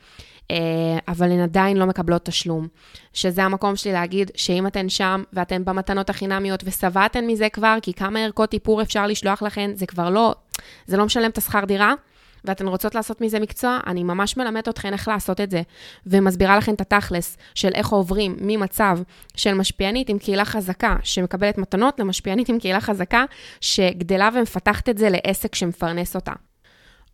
אה, 0.50 0.98
אבל 1.08 1.32
הן 1.32 1.40
עדיין 1.40 1.76
לא 1.76 1.86
מקבלות 1.86 2.24
תשלום. 2.24 2.68
שזה 3.12 3.44
המקום 3.44 3.76
שלי 3.76 3.92
להגיד 3.92 4.30
שאם 4.34 4.66
אתן 4.66 4.88
שם 4.88 5.22
ואתן 5.32 5.64
במתנות 5.64 6.10
החינמיות 6.10 6.62
ושבעתן 6.64 7.26
מזה 7.26 7.48
כבר, 7.48 7.76
כי 7.82 7.92
כמה 7.92 8.20
ערכות 8.20 8.54
איפור 8.54 8.82
אפשר 8.82 9.06
לשלוח 9.06 9.42
לכן, 9.42 9.70
זה 9.74 9.86
כבר 9.86 10.10
לא, 10.10 10.34
זה 10.86 10.96
לא 10.96 11.04
משלם 11.04 11.30
את 11.30 11.38
השכר 11.38 11.64
דירה. 11.64 11.94
ואתן 12.44 12.68
רוצות 12.68 12.94
לעשות 12.94 13.20
מזה 13.20 13.40
מקצוע, 13.40 13.78
אני 13.86 14.04
ממש 14.04 14.36
מלמדת 14.36 14.68
אתכן 14.68 14.92
איך 14.92 15.08
לעשות 15.08 15.40
את 15.40 15.50
זה, 15.50 15.62
ומסבירה 16.06 16.56
לכן 16.56 16.74
את 16.74 16.80
התכלס 16.80 17.36
של 17.54 17.68
איך 17.74 17.88
עוברים 17.88 18.36
ממצב 18.40 18.98
של 19.36 19.54
משפיענית 19.54 20.08
עם 20.08 20.18
קהילה 20.18 20.44
חזקה 20.44 20.96
שמקבלת 21.02 21.58
מתנות, 21.58 22.00
למשפיענית 22.00 22.48
עם 22.48 22.58
קהילה 22.58 22.80
חזקה 22.80 23.24
שגדלה 23.60 24.28
ומפתחת 24.34 24.88
את 24.88 24.98
זה 24.98 25.08
לעסק 25.10 25.54
שמפרנס 25.54 26.16
אותה. 26.16 26.32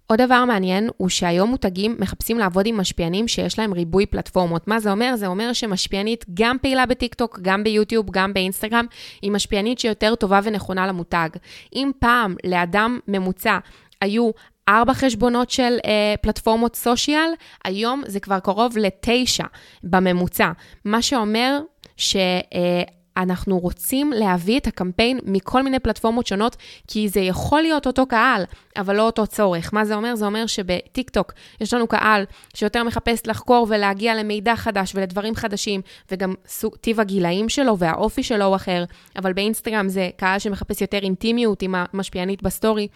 עוד 0.06 0.20
דבר 0.20 0.44
מעניין 0.44 0.88
הוא 0.96 1.08
שהיום 1.08 1.50
מותגים 1.50 1.96
מחפשים 1.98 2.38
לעבוד 2.38 2.66
עם 2.66 2.76
משפיענים 2.76 3.28
שיש 3.28 3.58
להם 3.58 3.72
ריבוי 3.72 4.06
פלטפורמות. 4.06 4.68
מה 4.68 4.80
זה 4.80 4.90
אומר? 4.90 5.16
זה 5.16 5.26
אומר 5.26 5.52
שמשפיענית 5.52 6.24
גם 6.34 6.56
פעילה 6.62 6.86
בטיקטוק, 6.86 7.38
גם 7.42 7.64
ביוטיוב, 7.64 8.10
גם 8.10 8.34
באינסטגרם, 8.34 8.86
היא 9.22 9.30
משפיענית 9.30 9.78
שיותר 9.78 10.14
טובה 10.14 10.40
ונכונה 10.44 10.86
למותג. 10.86 11.28
אם 11.74 11.90
פעם 11.98 12.36
לאדם 12.44 12.98
ממוצע 13.08 13.58
היו 14.00 14.30
ארבע 14.68 14.94
חשבונות 14.94 15.50
של 15.50 15.78
אה, 15.86 16.14
פלטפורמות 16.20 16.76
סושיאל, 16.76 17.30
היום 17.64 18.02
זה 18.06 18.20
כבר 18.20 18.38
קרוב 18.38 18.78
לתשע 18.78 19.44
בממוצע. 19.82 20.50
מה 20.84 21.02
שאומר 21.02 21.60
ש... 21.96 22.16
אה, 22.16 22.95
אנחנו 23.16 23.58
רוצים 23.58 24.12
להביא 24.12 24.58
את 24.58 24.66
הקמפיין 24.66 25.18
מכל 25.24 25.62
מיני 25.62 25.78
פלטפורמות 25.78 26.26
שונות, 26.26 26.56
כי 26.88 27.08
זה 27.08 27.20
יכול 27.20 27.62
להיות 27.62 27.86
אותו 27.86 28.06
קהל, 28.06 28.44
אבל 28.76 28.96
לא 28.96 29.02
אותו 29.02 29.26
צורך. 29.26 29.74
מה 29.74 29.84
זה 29.84 29.94
אומר? 29.94 30.14
זה 30.14 30.26
אומר 30.26 30.46
שבטיקטוק 30.46 31.32
יש 31.60 31.74
לנו 31.74 31.86
קהל 31.86 32.24
שיותר 32.54 32.82
מחפש 32.82 33.26
לחקור 33.26 33.66
ולהגיע 33.70 34.14
למידע 34.14 34.56
חדש 34.56 34.92
ולדברים 34.94 35.34
חדשים, 35.34 35.80
וגם 36.10 36.34
טיב 36.80 37.00
הגילאים 37.00 37.48
שלו 37.48 37.78
והאופי 37.78 38.22
שלו 38.22 38.44
הוא 38.44 38.56
אחר, 38.56 38.84
אבל 39.16 39.32
באינסטגרם 39.32 39.88
זה 39.88 40.08
קהל 40.16 40.38
שמחפש 40.38 40.80
יותר 40.80 40.98
אינטימיות 41.02 41.62
עם 41.62 41.74
המשפיענית 41.76 42.42
בסטורי. 42.42 42.88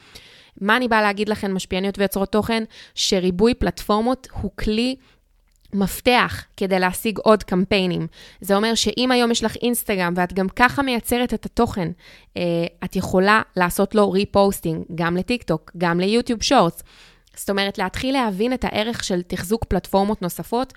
מה 0.61 0.77
אני 0.77 0.89
באה 0.89 1.03
להגיד 1.03 1.29
לכם, 1.29 1.55
משפיעניות 1.55 1.99
ויוצרות 1.99 2.33
תוכן? 2.33 2.65
שריבוי 2.95 3.55
פלטפורמות 3.55 4.29
הוא 4.41 4.51
כלי 4.59 4.97
מפתח 5.75 6.45
כדי 6.57 6.79
להשיג 6.79 7.19
עוד 7.19 7.43
קמפיינים. 7.43 8.07
זה 8.41 8.57
אומר 8.57 8.75
שאם 8.75 9.11
היום 9.13 9.31
יש 9.31 9.45
לך 9.45 9.57
אינסטגרם 9.57 10.13
ואת 10.17 10.33
גם 10.33 10.49
ככה 10.49 10.83
מייצרת 10.83 11.35
את 11.35 11.47
התוכן, 11.47 11.91
אה, 12.37 12.43
את 12.85 12.97
יכולה 12.97 13.43
לעשות 13.57 13.95
לו 13.95 14.11
reposting, 14.11 14.85
גם 14.95 15.17
לטיקטוק, 15.17 15.71
גם 15.79 16.01
ל 16.01 16.06
YouTube 16.06 16.43
Shorts. 16.43 16.83
זאת 17.37 17.51
אומרת, 17.51 17.79
להתחיל 17.79 18.15
להבין 18.15 18.53
את 18.53 18.65
הערך 18.65 19.05
של 19.05 19.23
תחזוק 19.23 19.65
פלטפורמות 19.65 20.23
נוספות 20.23 20.73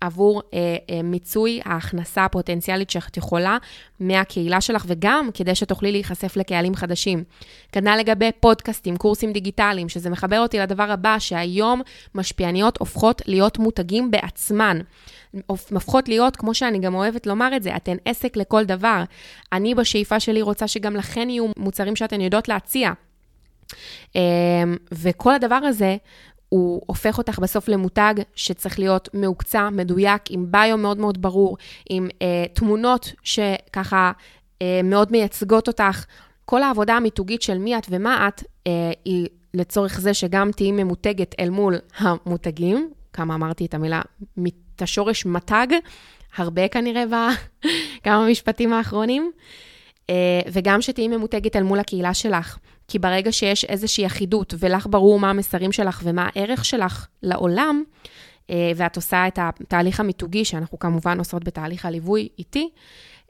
עבור 0.00 0.42
אה, 0.54 0.76
אה, 0.90 1.02
מיצוי 1.02 1.60
ההכנסה 1.64 2.24
הפוטנציאלית 2.24 2.90
שאת 2.90 3.16
יכולה 3.16 3.58
מהקהילה 4.00 4.60
שלך, 4.60 4.84
וגם 4.88 5.28
כדי 5.34 5.54
שתוכלי 5.54 5.92
להיחשף 5.92 6.36
לקהלים 6.36 6.74
חדשים. 6.74 7.24
כנ"ל 7.72 7.96
לגבי 7.96 8.30
פודקאסטים, 8.40 8.96
קורסים 8.96 9.32
דיגיטליים, 9.32 9.88
שזה 9.88 10.10
מחבר 10.10 10.40
אותי 10.40 10.58
לדבר 10.58 10.90
הבא, 10.90 11.18
שהיום 11.18 11.82
משפיעניות 12.14 12.78
הופכות 12.78 13.22
להיות 13.26 13.58
מותגים 13.58 14.10
בעצמן. 14.10 14.78
הופכות 15.46 16.08
להיות, 16.08 16.36
כמו 16.36 16.54
שאני 16.54 16.78
גם 16.78 16.94
אוהבת 16.94 17.26
לומר 17.26 17.56
את 17.56 17.62
זה, 17.62 17.76
אתן 17.76 17.96
עסק 18.04 18.36
לכל 18.36 18.64
דבר. 18.64 19.02
אני 19.52 19.74
בשאיפה 19.74 20.20
שלי 20.20 20.42
רוצה 20.42 20.68
שגם 20.68 20.96
לכן 20.96 21.30
יהיו 21.30 21.46
מוצרים 21.56 21.96
שאתן 21.96 22.20
יודעות 22.20 22.48
להציע. 22.48 22.92
אמ, 24.14 24.20
וכל 24.92 25.34
הדבר 25.34 25.54
הזה 25.54 25.96
הוא 26.48 26.82
הופך 26.86 27.18
אותך 27.18 27.38
בסוף 27.38 27.68
למותג 27.68 28.14
שצריך 28.34 28.78
להיות 28.78 29.08
מהוקצע, 29.14 29.68
מדויק, 29.70 30.22
עם 30.30 30.46
ביו 30.50 30.76
מאוד 30.76 30.98
מאוד 30.98 31.22
ברור, 31.22 31.56
עם 31.90 32.08
אה, 32.22 32.44
תמונות 32.52 33.12
שככה 33.22 34.12
אה, 34.62 34.80
מאוד 34.84 35.12
מייצגות 35.12 35.68
אותך. 35.68 36.04
כל 36.44 36.62
העבודה 36.62 36.94
המיתוגית 36.94 37.42
של 37.42 37.58
מי 37.58 37.78
את 37.78 37.86
ומה 37.90 38.28
את, 38.28 38.42
אה, 38.66 38.92
היא 39.04 39.26
לצורך 39.54 40.00
זה 40.00 40.14
שגם 40.14 40.50
תהיי 40.52 40.72
ממותגת 40.72 41.34
אל 41.40 41.50
מול 41.50 41.74
המותגים, 41.98 42.90
כמה 43.12 43.34
אמרתי 43.34 43.66
את 43.66 43.74
המילה, 43.74 44.02
את 44.76 44.82
השורש 44.82 45.26
מתג, 45.26 45.66
הרבה 46.36 46.68
כנראה 46.68 47.04
בכמה 47.06 48.26
משפטים 48.30 48.72
האחרונים, 48.72 49.32
אה, 50.10 50.40
וגם 50.52 50.82
שתהיי 50.82 51.08
ממותגת 51.08 51.56
אל 51.56 51.62
מול 51.62 51.78
הקהילה 51.78 52.14
שלך. 52.14 52.58
כי 52.88 52.98
ברגע 52.98 53.32
שיש 53.32 53.64
איזושהי 53.64 54.06
אחידות 54.06 54.54
ולך 54.58 54.86
ברור 54.90 55.20
מה 55.20 55.30
המסרים 55.30 55.72
שלך 55.72 56.00
ומה 56.04 56.28
הערך 56.34 56.64
שלך 56.64 57.06
לעולם, 57.22 57.82
אה, 58.50 58.72
ואת 58.76 58.96
עושה 58.96 59.28
את 59.28 59.38
התהליך 59.42 60.00
המיתוגי, 60.00 60.44
שאנחנו 60.44 60.78
כמובן 60.78 61.18
עושות 61.18 61.44
בתהליך 61.44 61.84
הליווי 61.84 62.28
איתי, 62.38 62.68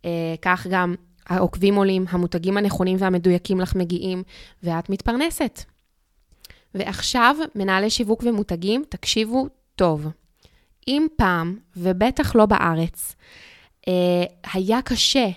אה, 0.05 0.35
כך 0.43 0.67
גם 0.71 0.95
העוקבים 1.27 1.75
עולים, 1.75 2.05
המותגים 2.09 2.57
הנכונים 2.57 2.97
והמדויקים 3.01 3.61
לך 3.61 3.75
מגיעים, 3.75 4.23
ואת 4.63 4.91
מתפרנסת. 4.91 5.65
ועכשיו, 6.75 7.37
מנהלי 7.55 7.91
שיווק 7.91 8.23
ומותגים, 8.27 8.85
תקשיבו 8.89 9.49
טוב. 9.75 10.07
אם 10.89 11.07
פעם, 11.17 11.59
ובטח 11.77 12.35
לא 12.35 12.47
בארץ, 12.47 13.17
אה, 13.89 14.25
היה 14.53 14.83
קשה 14.83 15.29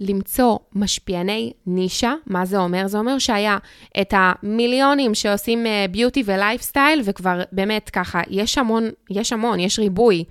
למצוא 0.00 0.58
משפיעני 0.72 1.52
נישה, 1.66 2.14
מה 2.26 2.44
זה 2.44 2.58
אומר? 2.58 2.86
זה 2.86 2.98
אומר 2.98 3.18
שהיה 3.18 3.58
את 4.00 4.14
המיליונים 4.16 5.14
שעושים 5.14 5.66
ביוטי 5.90 6.20
uh, 6.20 6.24
ולייפסטייל, 6.26 7.02
וכבר 7.04 7.42
באמת 7.52 7.90
ככה, 7.90 8.20
יש 8.30 8.58
המון, 8.58 8.90
יש 9.10 9.32
המון, 9.32 9.60
יש 9.60 9.78
ריבוי, 9.78 10.24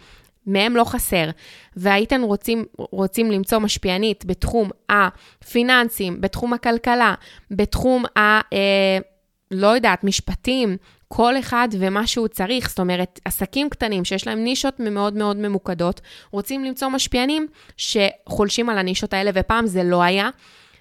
מהם 0.48 0.76
לא 0.76 0.84
חסר. 0.84 1.30
והייתם 1.76 2.22
רוצים, 2.22 2.66
רוצים 2.78 3.32
למצוא 3.32 3.60
משפיענית 3.60 4.26
בתחום 4.26 4.70
הפיננסים, 4.90 6.22
בתחום 6.22 6.54
הכלכלה, 6.54 7.14
בתחום 7.52 8.06
ה... 8.18 8.40
Uh, 8.40 9.13
לא 9.54 9.68
יודעת, 9.68 10.04
משפטים, 10.04 10.78
כל 11.08 11.40
אחד 11.40 11.68
ומה 11.80 12.08
שהוא 12.08 12.28
צריך. 12.28 12.70
זאת 12.70 12.80
אומרת, 12.80 13.20
עסקים 13.26 13.70
קטנים 13.70 14.06
שיש 14.06 14.28
להם 14.28 14.44
נישות 14.44 14.80
מאוד 14.80 15.14
מאוד 15.14 15.38
ממוקדות, 15.38 16.02
רוצים 16.32 16.64
למצוא 16.64 16.88
משפיענים 16.88 17.48
שחולשים 17.78 18.70
על 18.70 18.78
הנישות 18.78 19.14
האלה, 19.14 19.32
ופעם 19.34 19.68
זה 19.68 19.84
לא 19.84 20.04
היה. 20.04 20.30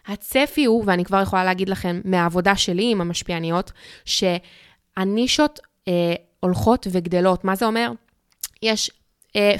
הצפי 0.06 0.64
הוא, 0.64 0.84
ואני 0.86 1.04
כבר 1.04 1.22
יכולה 1.22 1.44
להגיד 1.44 1.68
לכם 1.68 2.00
מהעבודה 2.04 2.56
שלי 2.56 2.90
עם 2.90 3.00
המשפיעניות, 3.00 3.72
שהנישות 4.04 5.60
אה, 5.88 6.14
הולכות 6.40 6.86
וגדלות. 6.90 7.44
מה 7.44 7.54
זה 7.54 7.66
אומר? 7.66 7.92
יש 8.62 8.90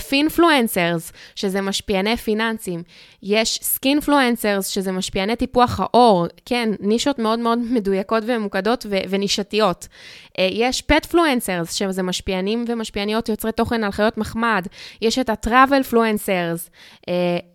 פינפלואנסרס, 0.08 1.10
uh, 1.10 1.14
שזה 1.34 1.60
משפיעני 1.60 2.16
פיננסים. 2.16 2.82
יש 3.22 3.58
skinfluencers, 3.62 4.66
שזה 4.66 4.92
משפיעני 4.92 5.36
טיפוח 5.36 5.80
העור. 5.80 6.26
כן, 6.46 6.68
נישות 6.80 7.18
מאוד 7.18 7.38
מאוד 7.38 7.58
מדויקות 7.58 8.22
וממוקדות 8.26 8.86
ו- 8.90 8.96
ונישתיות. 9.08 9.88
אה, 10.28 10.40
יש 10.50 10.82
petfluencers, 10.82 11.72
שזה 11.72 12.02
משפיענים 12.02 12.64
ומשפיעניות 12.68 13.28
יוצרי 13.28 13.52
תוכן 13.52 13.84
על 13.84 13.90
חיות 13.90 14.18
מחמד. 14.18 14.66
יש 15.02 15.18
את 15.18 15.30
הטראבל-פלואנסרס. 15.30 16.70
Uh, 17.00 17.10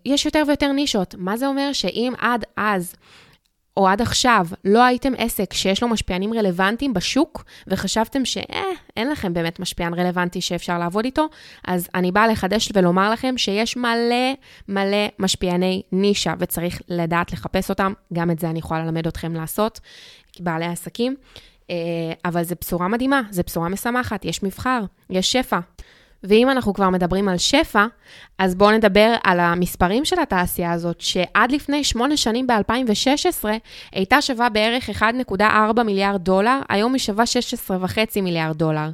יש 0.06 0.26
יותר 0.26 0.44
ויותר 0.48 0.72
נישות. 0.72 1.16
מה 1.18 1.38
זה 1.38 1.48
אומר? 1.48 1.74
שאם 1.74 2.14
עד 2.18 2.46
אז... 2.58 2.96
או 3.78 3.88
עד 3.88 4.02
עכשיו 4.02 4.48
לא 4.66 4.84
הייתם 4.84 5.14
עסק 5.18 5.54
שיש 5.54 5.84
לו 5.84 5.90
משפיענים 5.90 6.34
רלוונטיים 6.34 6.94
בשוק, 6.94 7.44
וחשבתם 7.68 8.26
שאין 8.26 8.76
אה, 8.98 9.04
לכם 9.12 9.34
באמת 9.34 9.60
משפיען 9.60 9.94
רלוונטי 9.94 10.42
שאפשר 10.42 10.80
לעבוד 10.80 11.06
איתו, 11.06 11.28
אז 11.68 11.90
אני 11.96 12.12
באה 12.12 12.28
לחדש 12.28 12.70
ולומר 12.74 13.12
לכם 13.12 13.38
שיש 13.38 13.78
מלא 13.78 14.34
מלא 14.68 15.08
משפיעני 15.20 15.82
נישה, 15.92 16.34
וצריך 16.40 16.82
לדעת 16.88 17.34
לחפש 17.34 17.70
אותם, 17.70 17.94
גם 18.14 18.32
את 18.32 18.40
זה 18.40 18.50
אני 18.50 18.60
יכולה 18.60 18.86
ללמד 18.86 19.08
אתכם 19.08 19.34
לעשות, 19.34 19.80
כבעלי 20.34 20.66
עסקים. 20.66 21.16
אה, 21.70 21.76
אבל 22.26 22.44
זו 22.44 22.56
בשורה 22.62 22.88
מדהימה, 22.88 23.22
זו 23.32 23.44
בשורה 23.46 23.70
משמחת, 23.70 24.26
יש 24.26 24.44
מבחר, 24.44 24.84
יש 25.10 25.32
שפע. 25.32 25.60
ואם 26.28 26.50
אנחנו 26.50 26.74
כבר 26.74 26.90
מדברים 26.90 27.30
על 27.30 27.38
שפע, 27.38 27.86
אז 28.38 28.56
בואו 28.56 28.72
נדבר 28.72 29.16
על 29.24 29.40
המספרים 29.40 30.06
של 30.06 30.20
התעשייה 30.20 30.72
הזאת, 30.72 31.02
שעד 31.02 31.52
לפני 31.52 31.84
שמונה 31.84 32.18
שנים 32.18 32.48
ב-2016 32.48 33.46
הייתה 33.92 34.22
שווה 34.22 34.50
בערך 34.50 34.90
1.4 34.90 35.84
מיליארד 35.86 36.24
דולר, 36.24 36.60
היום 36.70 36.94
היא 36.94 37.00
שווה 37.00 37.24
16.5 37.70 38.22
מיליארד 38.22 38.58
דולר, 38.58 38.90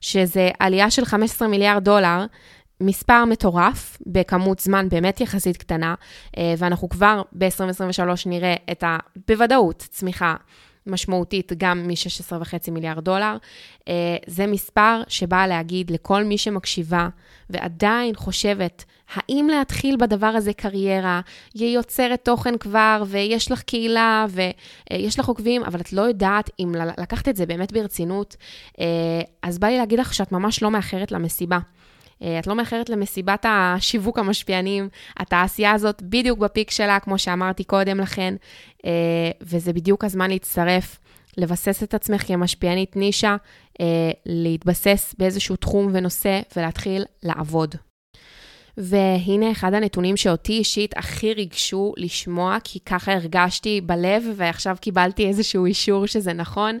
שזה 0.00 0.50
עלייה 0.58 0.90
של 0.90 1.04
15 1.04 1.48
מיליארד 1.48 1.84
דולר. 1.84 2.26
מספר 2.80 3.24
מטורף 3.24 3.98
בכמות 4.06 4.58
זמן 4.58 4.88
באמת 4.88 5.20
יחסית 5.20 5.56
קטנה, 5.56 5.94
אה, 6.38 6.54
ואנחנו 6.58 6.88
כבר 6.88 7.22
ב-2023 7.32 8.10
נראה 8.26 8.54
את 8.72 8.84
ה... 8.84 8.96
בוודאות 9.28 9.76
צמיחה 9.90 10.34
משמעותית 10.88 11.52
גם 11.58 11.88
מ-16.5 11.88 12.70
מיליארד 12.70 13.04
דולר. 13.04 13.36
אה, 13.88 14.16
זה 14.26 14.46
מספר 14.46 15.02
שבא 15.08 15.46
להגיד 15.46 15.90
לכל 15.90 16.24
מי 16.24 16.38
שמקשיבה 16.38 17.08
ועדיין 17.50 18.14
חושבת, 18.14 18.84
האם 19.14 19.48
להתחיל 19.50 19.96
בדבר 19.96 20.26
הזה 20.26 20.52
קריירה, 20.52 21.20
היא 21.54 21.74
יוצרת 21.74 22.24
תוכן 22.24 22.58
כבר, 22.58 23.02
ויש 23.06 23.52
לך 23.52 23.62
קהילה, 23.62 24.26
ויש 24.30 25.18
לך 25.18 25.28
עוקבים, 25.28 25.64
אבל 25.64 25.80
את 25.80 25.92
לא 25.92 26.02
יודעת 26.02 26.50
אם 26.60 26.72
לקחת 26.98 27.28
את 27.28 27.36
זה 27.36 27.46
באמת 27.46 27.72
ברצינות, 27.72 28.36
אה, 28.80 28.84
אז 29.42 29.58
בא 29.58 29.68
לי 29.68 29.78
להגיד 29.78 29.98
לך 29.98 30.14
שאת 30.14 30.32
ממש 30.32 30.62
לא 30.62 30.70
מאחרת 30.70 31.12
למסיבה. 31.12 31.58
אה, 32.22 32.38
את 32.38 32.46
לא 32.46 32.54
מאחרת 32.54 32.90
למסיבת 32.90 33.46
השיווק 33.48 34.18
המשפיענים. 34.18 34.88
התעשייה 35.16 35.72
הזאת 35.72 36.02
בדיוק 36.02 36.38
בפיק 36.38 36.70
שלה, 36.70 37.00
כמו 37.00 37.18
שאמרתי 37.18 37.64
קודם 37.64 38.00
לכן, 38.00 38.34
אה, 38.84 38.90
וזה 39.40 39.72
בדיוק 39.72 40.04
הזמן 40.04 40.30
להצטרף, 40.30 40.98
לבסס 41.36 41.82
את 41.82 41.94
עצמך 41.94 42.26
כמשפיענית 42.26 42.96
נישה, 42.96 43.36
אה, 43.80 44.10
להתבסס 44.26 45.14
באיזשהו 45.18 45.56
תחום 45.56 45.90
ונושא 45.92 46.40
ולהתחיל 46.56 47.04
לעבוד. 47.22 47.74
והנה 48.76 49.50
אחד 49.50 49.74
הנתונים 49.74 50.16
שאותי 50.16 50.52
אישית 50.52 50.96
הכי 50.96 51.34
ריגשו 51.34 51.94
לשמוע, 51.96 52.56
כי 52.64 52.80
ככה 52.80 53.12
הרגשתי 53.12 53.80
בלב, 53.80 54.24
ועכשיו 54.36 54.76
קיבלתי 54.80 55.28
איזשהו 55.28 55.66
אישור 55.66 56.06
שזה 56.06 56.32
נכון, 56.32 56.78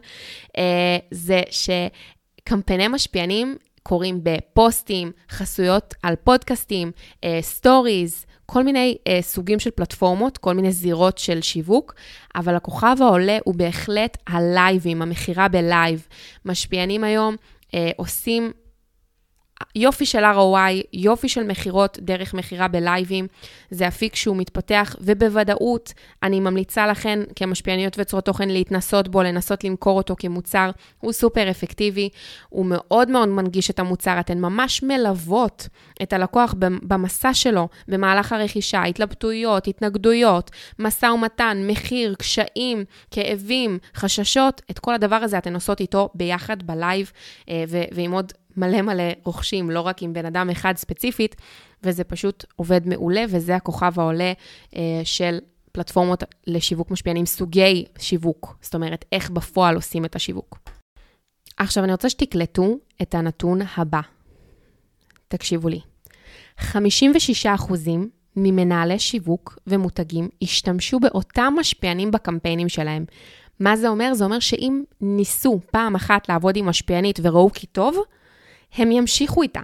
זה 1.10 1.42
שקמפייני 1.50 2.88
משפיענים 2.88 3.56
קורים 3.88 4.20
בפוסטים, 4.22 5.12
חסויות 5.30 5.94
על 6.02 6.14
פודקאסטים, 6.16 6.92
סטוריז, 7.40 8.24
אה, 8.24 8.32
כל 8.46 8.62
מיני 8.62 8.96
אה, 8.98 9.22
סוגים 9.22 9.58
של 9.58 9.70
פלטפורמות, 9.70 10.38
כל 10.38 10.54
מיני 10.54 10.72
זירות 10.72 11.18
של 11.18 11.42
שיווק, 11.42 11.94
אבל 12.36 12.56
הכוכב 12.56 12.96
העולה 13.00 13.38
הוא 13.44 13.54
בהחלט 13.54 14.16
הלייבים, 14.26 15.02
המכירה 15.02 15.48
בלייב. 15.48 16.06
משפיענים 16.44 17.04
היום 17.04 17.36
אה, 17.66 17.74
עושים 17.96 18.52
יופי 19.76 20.06
של 20.06 20.24
ROI, 20.24 20.86
יופי 20.92 21.28
של 21.28 21.42
מכירות 21.42 21.98
דרך 22.00 22.34
מכירה 22.34 22.68
בלייבים, 22.68 23.26
זה 23.70 23.88
אפיק 23.88 24.14
שהוא 24.14 24.36
מתפתח, 24.36 24.96
ובוודאות 25.00 25.92
אני 26.22 26.40
ממליצה 26.40 26.86
לכן 26.86 27.18
כמשפיעניות 27.36 27.98
ויוצרות 27.98 28.24
תוכן 28.24 28.48
להתנסות 28.48 29.08
בו, 29.08 29.22
לנסות 29.22 29.64
למכור 29.64 29.96
אותו 29.96 30.14
כמוצר, 30.18 30.70
הוא 31.00 31.12
סופר 31.12 31.50
אפקטיבי, 31.50 32.08
הוא 32.48 32.66
מאוד 32.68 33.10
מאוד 33.10 33.28
מנגיש 33.28 33.70
את 33.70 33.78
המוצר, 33.78 34.20
אתן 34.20 34.38
ממש 34.38 34.82
מלוות 34.82 35.68
את 36.02 36.12
הלקוח 36.12 36.54
במסע 36.58 37.34
שלו, 37.34 37.68
במהלך 37.88 38.32
הרכישה, 38.32 38.82
התלבטויות, 38.82 39.68
התנגדויות, 39.68 40.50
משא 40.78 41.06
ומתן, 41.06 41.62
מחיר, 41.66 42.14
קשיים, 42.14 42.84
כאבים, 43.10 43.78
חששות, 43.94 44.62
את 44.70 44.78
כל 44.78 44.94
הדבר 44.94 45.16
הזה 45.16 45.38
אתן 45.38 45.54
עושות 45.54 45.80
איתו 45.80 46.08
ביחד 46.14 46.62
בלייב, 46.62 47.12
אה, 47.48 47.64
ועם 47.92 48.12
עוד 48.12 48.32
מלא 48.58 48.82
מלא 48.82 49.04
רוכשים, 49.24 49.70
לא 49.70 49.80
רק 49.80 50.02
עם 50.02 50.12
בן 50.12 50.26
אדם 50.26 50.50
אחד 50.50 50.76
ספציפית, 50.76 51.36
וזה 51.82 52.04
פשוט 52.04 52.44
עובד 52.56 52.88
מעולה, 52.88 53.24
וזה 53.28 53.56
הכוכב 53.56 54.00
העולה 54.00 54.32
אה, 54.76 55.00
של 55.04 55.38
פלטפורמות 55.72 56.24
לשיווק 56.46 56.90
משפיענים, 56.90 57.26
סוגי 57.26 57.84
שיווק, 57.98 58.58
זאת 58.62 58.74
אומרת, 58.74 59.04
איך 59.12 59.30
בפועל 59.30 59.74
עושים 59.74 60.04
את 60.04 60.16
השיווק. 60.16 60.58
עכשיו, 61.56 61.84
אני 61.84 61.92
רוצה 61.92 62.10
שתקלטו 62.10 62.78
את 63.02 63.14
הנתון 63.14 63.58
הבא. 63.76 64.00
תקשיבו 65.28 65.68
לי. 65.68 65.80
56% 66.60 66.72
ממנהלי 68.36 68.98
שיווק 68.98 69.58
ומותגים 69.66 70.28
השתמשו 70.42 71.00
באותם 71.00 71.54
משפיענים 71.58 72.10
בקמפיינים 72.10 72.68
שלהם. 72.68 73.04
מה 73.60 73.76
זה 73.76 73.88
אומר? 73.88 74.14
זה 74.14 74.24
אומר 74.24 74.38
שאם 74.38 74.82
ניסו 75.00 75.60
פעם 75.70 75.94
אחת 75.94 76.28
לעבוד 76.28 76.56
עם 76.56 76.66
משפיענית 76.66 77.20
וראו 77.22 77.50
כי 77.52 77.66
טוב, 77.66 77.96
הם 78.74 78.92
ימשיכו 78.92 79.42
איתה, 79.42 79.60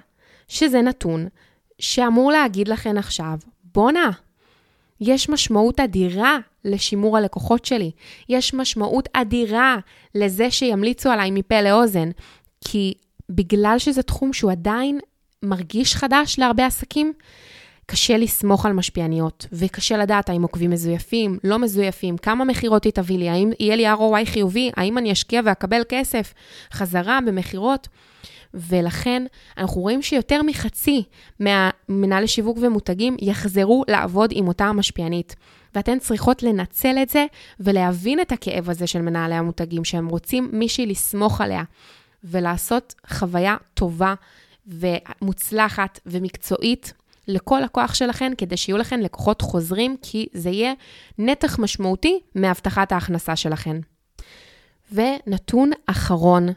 שזה 0.48 0.82
נתון 0.82 1.28
שאמור 1.78 2.32
להגיד 2.32 2.68
לכן 2.68 2.98
עכשיו, 2.98 3.38
בואנה, 3.64 4.10
יש 5.00 5.28
משמעות 5.28 5.80
אדירה 5.80 6.38
לשימור 6.64 7.16
הלקוחות 7.16 7.64
שלי. 7.64 7.90
יש 8.28 8.54
משמעות 8.54 9.08
אדירה 9.12 9.76
לזה 10.14 10.50
שימליצו 10.50 11.10
עליי 11.10 11.30
מפה 11.30 11.62
לאוזן, 11.62 12.10
כי 12.64 12.94
בגלל 13.30 13.78
שזה 13.78 14.02
תחום 14.02 14.32
שהוא 14.32 14.50
עדיין 14.50 14.98
מרגיש 15.42 15.94
חדש 15.96 16.38
להרבה 16.38 16.66
עסקים, 16.66 17.12
קשה 17.86 18.16
לסמוך 18.16 18.66
על 18.66 18.72
משפיעניות, 18.72 19.46
וקשה 19.52 19.96
לדעת 19.96 20.28
האם 20.28 20.42
עוקבים 20.42 20.70
מזויפים, 20.70 21.38
לא 21.44 21.58
מזויפים, 21.58 22.16
כמה 22.16 22.44
מכירות 22.44 22.84
היא 22.84 22.92
תביא 22.92 23.18
לי, 23.18 23.28
האם 23.28 23.50
יהיה 23.60 23.76
לי 23.76 23.92
ROI 23.92 24.26
חיובי, 24.26 24.70
האם 24.76 24.98
אני 24.98 25.12
אשקיע 25.12 25.40
ואקבל 25.44 25.82
כסף 25.88 26.34
חזרה 26.72 27.18
במכירות. 27.26 27.88
ולכן 28.54 29.22
אנחנו 29.58 29.80
רואים 29.80 30.02
שיותר 30.02 30.42
מחצי 30.42 31.02
מהמנהלי 31.40 32.28
שיווק 32.28 32.58
ומותגים 32.60 33.16
יחזרו 33.20 33.84
לעבוד 33.88 34.30
עם 34.32 34.48
אותה 34.48 34.64
המשפיענית. 34.64 35.36
ואתן 35.74 35.98
צריכות 35.98 36.42
לנצל 36.42 36.96
את 37.02 37.08
זה 37.08 37.26
ולהבין 37.60 38.20
את 38.20 38.32
הכאב 38.32 38.70
הזה 38.70 38.86
של 38.86 39.02
מנהלי 39.02 39.34
המותגים, 39.34 39.84
שהם 39.84 40.08
רוצים 40.08 40.48
מישהי 40.52 40.86
לסמוך 40.86 41.40
עליה, 41.40 41.62
ולעשות 42.24 42.94
חוויה 43.06 43.56
טובה 43.74 44.14
ומוצלחת 44.66 46.00
ומקצועית 46.06 46.92
לכל 47.28 47.60
לקוח 47.64 47.94
שלכן, 47.94 48.32
כדי 48.38 48.56
שיהיו 48.56 48.78
לכן 48.78 49.00
לקוחות 49.00 49.42
חוזרים, 49.42 49.96
כי 50.02 50.26
זה 50.32 50.50
יהיה 50.50 50.72
נתח 51.18 51.58
משמעותי 51.58 52.20
מהבטחת 52.34 52.92
ההכנסה 52.92 53.36
שלכן. 53.36 53.76
ונתון 54.92 55.70
אחרון 55.86 56.48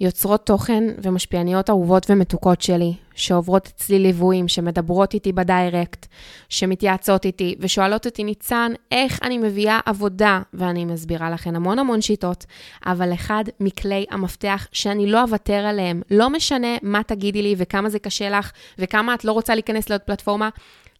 יוצרות 0.00 0.46
תוכן 0.46 0.84
ומשפיעניות 1.02 1.70
אהובות 1.70 2.06
ומתוקות 2.10 2.62
שלי, 2.62 2.94
שעוברות 3.14 3.66
אצלי 3.66 3.98
ליוויים, 3.98 4.48
שמדברות 4.48 5.14
איתי 5.14 5.32
בדיירקט, 5.32 6.06
שמתייעצות 6.48 7.24
איתי 7.24 7.54
ושואלות 7.60 8.06
אותי, 8.06 8.24
ניצן, 8.24 8.72
איך 8.92 9.18
אני 9.22 9.38
מביאה 9.38 9.80
עבודה? 9.86 10.40
ואני 10.54 10.84
מסבירה 10.84 11.30
לכן 11.30 11.56
המון 11.56 11.78
המון 11.78 12.00
שיטות, 12.00 12.44
אבל 12.86 13.14
אחד 13.14 13.44
מכלי 13.60 14.06
המפתח 14.10 14.66
שאני 14.72 15.06
לא 15.06 15.22
אוותר 15.22 15.66
עליהם, 15.66 16.02
לא 16.10 16.30
משנה 16.30 16.76
מה 16.82 17.02
תגידי 17.02 17.42
לי 17.42 17.54
וכמה 17.58 17.88
זה 17.88 17.98
קשה 17.98 18.30
לך 18.30 18.52
וכמה 18.78 19.14
את 19.14 19.24
לא 19.24 19.32
רוצה 19.32 19.54
להיכנס 19.54 19.90
לעוד 19.90 20.00
פלטפורמה, 20.00 20.48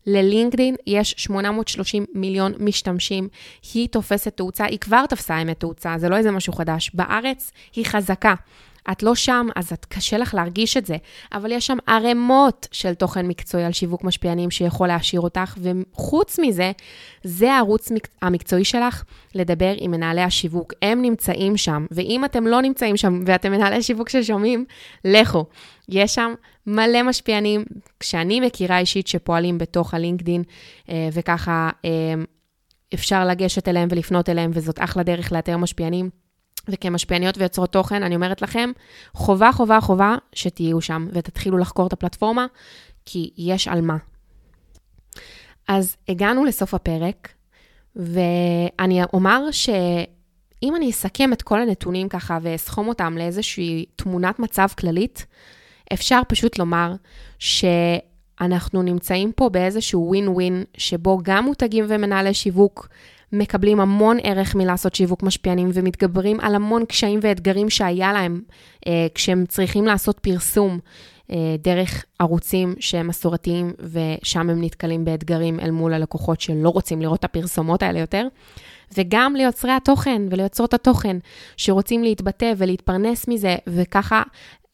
ללינקדין 0.06 0.76
יש 0.86 1.14
830 1.18 2.04
מיליון 2.14 2.52
משתמשים. 2.58 3.28
היא 3.74 3.88
תופסת 3.88 4.36
תאוצה, 4.36 4.64
היא 4.64 4.78
כבר 4.78 5.06
תפסה 5.06 5.42
אמת 5.42 5.60
תאוצה, 5.60 5.94
זה 5.98 6.08
לא 6.08 6.16
איזה 6.16 6.30
משהו 6.30 6.52
חדש. 6.52 6.90
בארץ 6.94 7.52
היא 7.74 7.86
חזקה. 7.86 8.34
את 8.92 9.02
לא 9.02 9.14
שם, 9.14 9.46
אז 9.56 9.72
את 9.72 9.84
קשה 9.84 10.18
לך 10.18 10.34
להרגיש 10.34 10.76
את 10.76 10.86
זה, 10.86 10.96
אבל 11.32 11.52
יש 11.52 11.66
שם 11.66 11.78
ערימות 11.86 12.68
של 12.72 12.94
תוכן 12.94 13.26
מקצועי 13.26 13.64
על 13.64 13.72
שיווק 13.72 14.04
משפיענים 14.04 14.50
שיכול 14.50 14.88
להעשיר 14.88 15.20
אותך, 15.20 15.58
וחוץ 15.62 16.38
מזה, 16.38 16.72
זה 17.24 17.52
הערוץ 17.52 17.92
המקצועי 18.22 18.64
שלך 18.64 19.04
לדבר 19.34 19.74
עם 19.76 19.90
מנהלי 19.90 20.22
השיווק. 20.22 20.72
הם 20.82 21.02
נמצאים 21.02 21.56
שם, 21.56 21.86
ואם 21.90 22.24
אתם 22.24 22.46
לא 22.46 22.62
נמצאים 22.62 22.96
שם 22.96 23.22
ואתם 23.26 23.52
מנהלי 23.52 23.82
שיווק 23.82 24.08
ששומעים, 24.08 24.64
לכו. 25.04 25.44
יש 25.88 26.14
שם 26.14 26.34
מלא 26.66 27.02
משפיענים, 27.02 27.64
שאני 28.02 28.40
מכירה 28.40 28.78
אישית 28.78 29.06
שפועלים 29.06 29.58
בתוך 29.58 29.94
הלינקדין, 29.94 30.42
אה, 30.88 31.08
וככה 31.12 31.70
אה, 31.84 31.90
אפשר 32.94 33.24
לגשת 33.24 33.68
אליהם 33.68 33.88
ולפנות 33.90 34.28
אליהם, 34.28 34.50
וזאת 34.54 34.78
אחלה 34.80 35.02
דרך 35.02 35.32
לאתר 35.32 35.56
משפיענים. 35.56 36.19
וכמשפיעניות 36.68 37.38
ויוצרות 37.38 37.72
תוכן, 37.72 38.02
אני 38.02 38.14
אומרת 38.14 38.42
לכם, 38.42 38.70
חובה, 39.14 39.52
חובה, 39.52 39.80
חובה 39.80 40.16
שתהיו 40.32 40.80
שם 40.80 41.08
ותתחילו 41.12 41.58
לחקור 41.58 41.86
את 41.86 41.92
הפלטפורמה, 41.92 42.46
כי 43.04 43.30
יש 43.36 43.68
על 43.68 43.80
מה. 43.80 43.96
אז 45.68 45.96
הגענו 46.08 46.44
לסוף 46.44 46.74
הפרק, 46.74 47.28
ואני 47.96 49.00
אומר 49.12 49.50
שאם 49.50 50.76
אני 50.76 50.90
אסכם 50.90 51.32
את 51.32 51.42
כל 51.42 51.60
הנתונים 51.60 52.08
ככה 52.08 52.38
ואסכום 52.42 52.88
אותם 52.88 53.18
לאיזושהי 53.18 53.84
תמונת 53.96 54.38
מצב 54.38 54.68
כללית, 54.78 55.26
אפשר 55.92 56.20
פשוט 56.28 56.58
לומר 56.58 56.94
שאנחנו 57.38 58.82
נמצאים 58.82 59.32
פה 59.32 59.48
באיזשהו 59.48 60.08
ווין 60.08 60.28
ווין, 60.28 60.64
שבו 60.76 61.18
גם 61.22 61.44
מותגים 61.44 61.84
ומנהלי 61.88 62.34
שיווק 62.34 62.88
מקבלים 63.32 63.80
המון 63.80 64.16
ערך 64.22 64.54
מלעשות 64.54 64.94
שיווק 64.94 65.22
משפיענים 65.22 65.70
ומתגברים 65.74 66.40
על 66.40 66.54
המון 66.54 66.84
קשיים 66.84 67.20
ואתגרים 67.22 67.70
שהיה 67.70 68.12
להם 68.12 68.40
אה, 68.86 69.06
כשהם 69.14 69.44
צריכים 69.46 69.84
לעשות 69.84 70.18
פרסום 70.18 70.78
אה, 71.30 71.56
דרך 71.58 72.04
ערוצים 72.18 72.74
שהם 72.80 73.08
מסורתיים 73.08 73.72
ושם 73.80 74.50
הם 74.50 74.64
נתקלים 74.64 75.04
באתגרים 75.04 75.60
אל 75.60 75.70
מול 75.70 75.94
הלקוחות 75.94 76.40
שלא 76.40 76.68
רוצים 76.68 77.02
לראות 77.02 77.18
את 77.18 77.24
הפרסומות 77.24 77.82
האלה 77.82 78.00
יותר. 78.00 78.26
וגם 78.96 79.36
ליוצרי 79.36 79.72
התוכן 79.72 80.22
וליוצרות 80.30 80.74
התוכן 80.74 81.16
שרוצים 81.56 82.02
להתבטא 82.02 82.52
ולהתפרנס 82.56 83.28
מזה, 83.28 83.56
וככה 83.66 84.22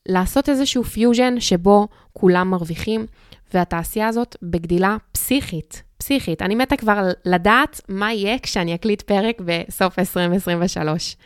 לעשות 0.09 0.49
איזשהו 0.49 0.85
פיוז'ן 0.85 1.41
שבו 1.41 1.89
כולם 2.13 2.51
מרוויחים, 2.51 3.07
והתעשייה 3.57 4.09
הזאת 4.09 4.37
בגדילה 4.43 4.97
פסיכית, 5.13 5.83
פסיכית. 5.99 6.43
אני 6.43 6.55
מתה 6.55 6.77
כבר 6.77 7.09
לדעת 7.25 7.81
מה 7.89 8.13
יהיה 8.13 8.39
כשאני 8.39 8.75
אקליט 8.75 9.03
פרק 9.03 9.41
בסוף 9.45 9.99
2023. 9.99 11.17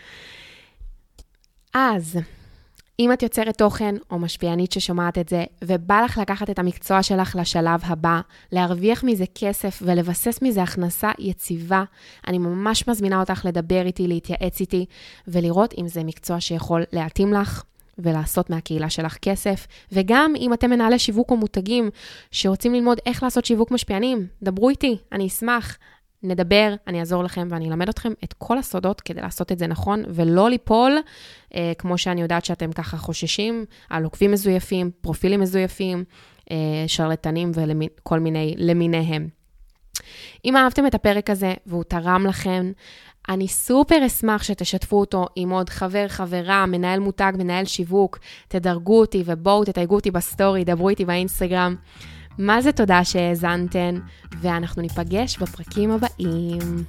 אז, 1.75 2.19
אם 2.99 3.13
את 3.13 3.23
יוצרת 3.23 3.59
תוכן 3.59 3.95
או 4.11 4.19
משפיענית 4.19 4.73
ששומעת 4.73 5.19
את 5.19 5.29
זה, 5.29 5.45
ובא 5.65 6.01
לך 6.05 6.19
לקחת 6.19 6.51
את 6.51 6.59
המקצוע 6.59 7.03
שלך 7.03 7.37
לשלב 7.41 7.81
הבא, 7.85 8.21
להרוויח 8.53 9.05
מזה 9.05 9.25
כסף 9.35 9.83
ולבסס 9.83 10.43
מזה 10.43 10.63
הכנסה 10.63 11.11
יציבה, 11.19 11.85
אני 12.27 12.39
ממש 12.39 12.89
מזמינה 12.89 13.21
אותך 13.21 13.45
לדבר 13.45 13.87
איתי, 13.87 14.09
להתייעץ 14.09 14.61
איתי, 14.61 14.87
ולראות 15.29 15.75
אם 15.79 15.89
זה 15.89 16.05
מקצוע 16.05 16.41
שיכול 16.41 16.83
להתאים 16.93 17.33
לך. 17.33 17.63
ולעשות 17.99 18.51
מהקהילה 18.51 18.91
שלך 18.91 19.17
כסף. 19.23 19.67
וגם 19.93 20.33
אם 20.37 20.53
אתם 20.53 20.71
מנהלי 20.71 20.99
שיווק 20.99 21.31
או 21.31 21.37
מותגים 21.37 21.91
שרוצים 22.31 22.75
ללמוד 22.75 22.99
איך 23.07 23.23
לעשות 23.23 23.45
שיווק 23.45 23.71
משפיענים, 23.71 24.27
דברו 24.43 24.69
איתי, 24.69 24.97
אני 25.13 25.27
אשמח. 25.27 25.79
נדבר, 26.23 26.75
אני 26.87 27.01
אעזור 27.01 27.25
לכם 27.25 27.49
ואני 27.51 27.69
אלמד 27.69 27.89
אתכם 27.89 28.13
את 28.25 28.33
כל 28.33 28.59
הסודות 28.59 29.01
כדי 29.01 29.21
לעשות 29.21 29.53
את 29.53 29.59
זה 29.59 29.67
נכון, 29.67 30.03
ולא 30.09 30.51
ליפול, 30.51 30.99
אה, 31.55 31.73
כמו 31.79 31.99
שאני 31.99 32.21
יודעת 32.23 32.45
שאתם 32.45 32.73
ככה 32.73 32.97
חוששים, 32.97 33.65
על 33.91 34.05
עוקבים 34.05 34.33
מזויפים, 34.33 34.91
פרופילים 35.01 35.41
מזויפים, 35.41 36.05
אה, 36.51 36.57
שרלטנים 36.87 37.53
וכל 37.55 38.19
מיני 38.19 38.55
למיניהם. 38.59 39.29
אם 40.45 40.57
אהבתם 40.57 40.87
את 40.87 40.95
הפרק 40.95 41.31
הזה 41.31 41.55
והוא 41.67 41.85
תרם 41.85 42.27
לכם, 42.29 42.73
אני 43.31 43.49
סופר 43.49 44.07
אשמח 44.07 44.43
שתשתפו 44.43 45.01
אותו 45.01 45.27
עם 45.37 45.51
עוד 45.51 45.69
חבר, 45.69 46.09
חברה, 46.09 46.67
מנהל 46.67 47.01
מותג, 47.01 47.33
מנהל 47.39 47.65
שיווק, 47.65 48.19
תדרגו 48.49 49.01
אותי 49.01 49.23
ובואו 49.27 49.65
תתייגו 49.65 49.95
אותי 49.95 50.11
בסטורי, 50.11 50.65
דברו 50.65 50.89
איתי 50.89 51.05
באינסטגרם. 51.05 51.77
מה 52.39 52.63
זה 52.63 52.73
תודה 52.73 53.05
שהאזנתן, 53.05 53.95
ואנחנו 54.41 54.83
ניפגש 54.83 55.39
בפרקים 55.39 55.91
הבאים. 55.91 56.85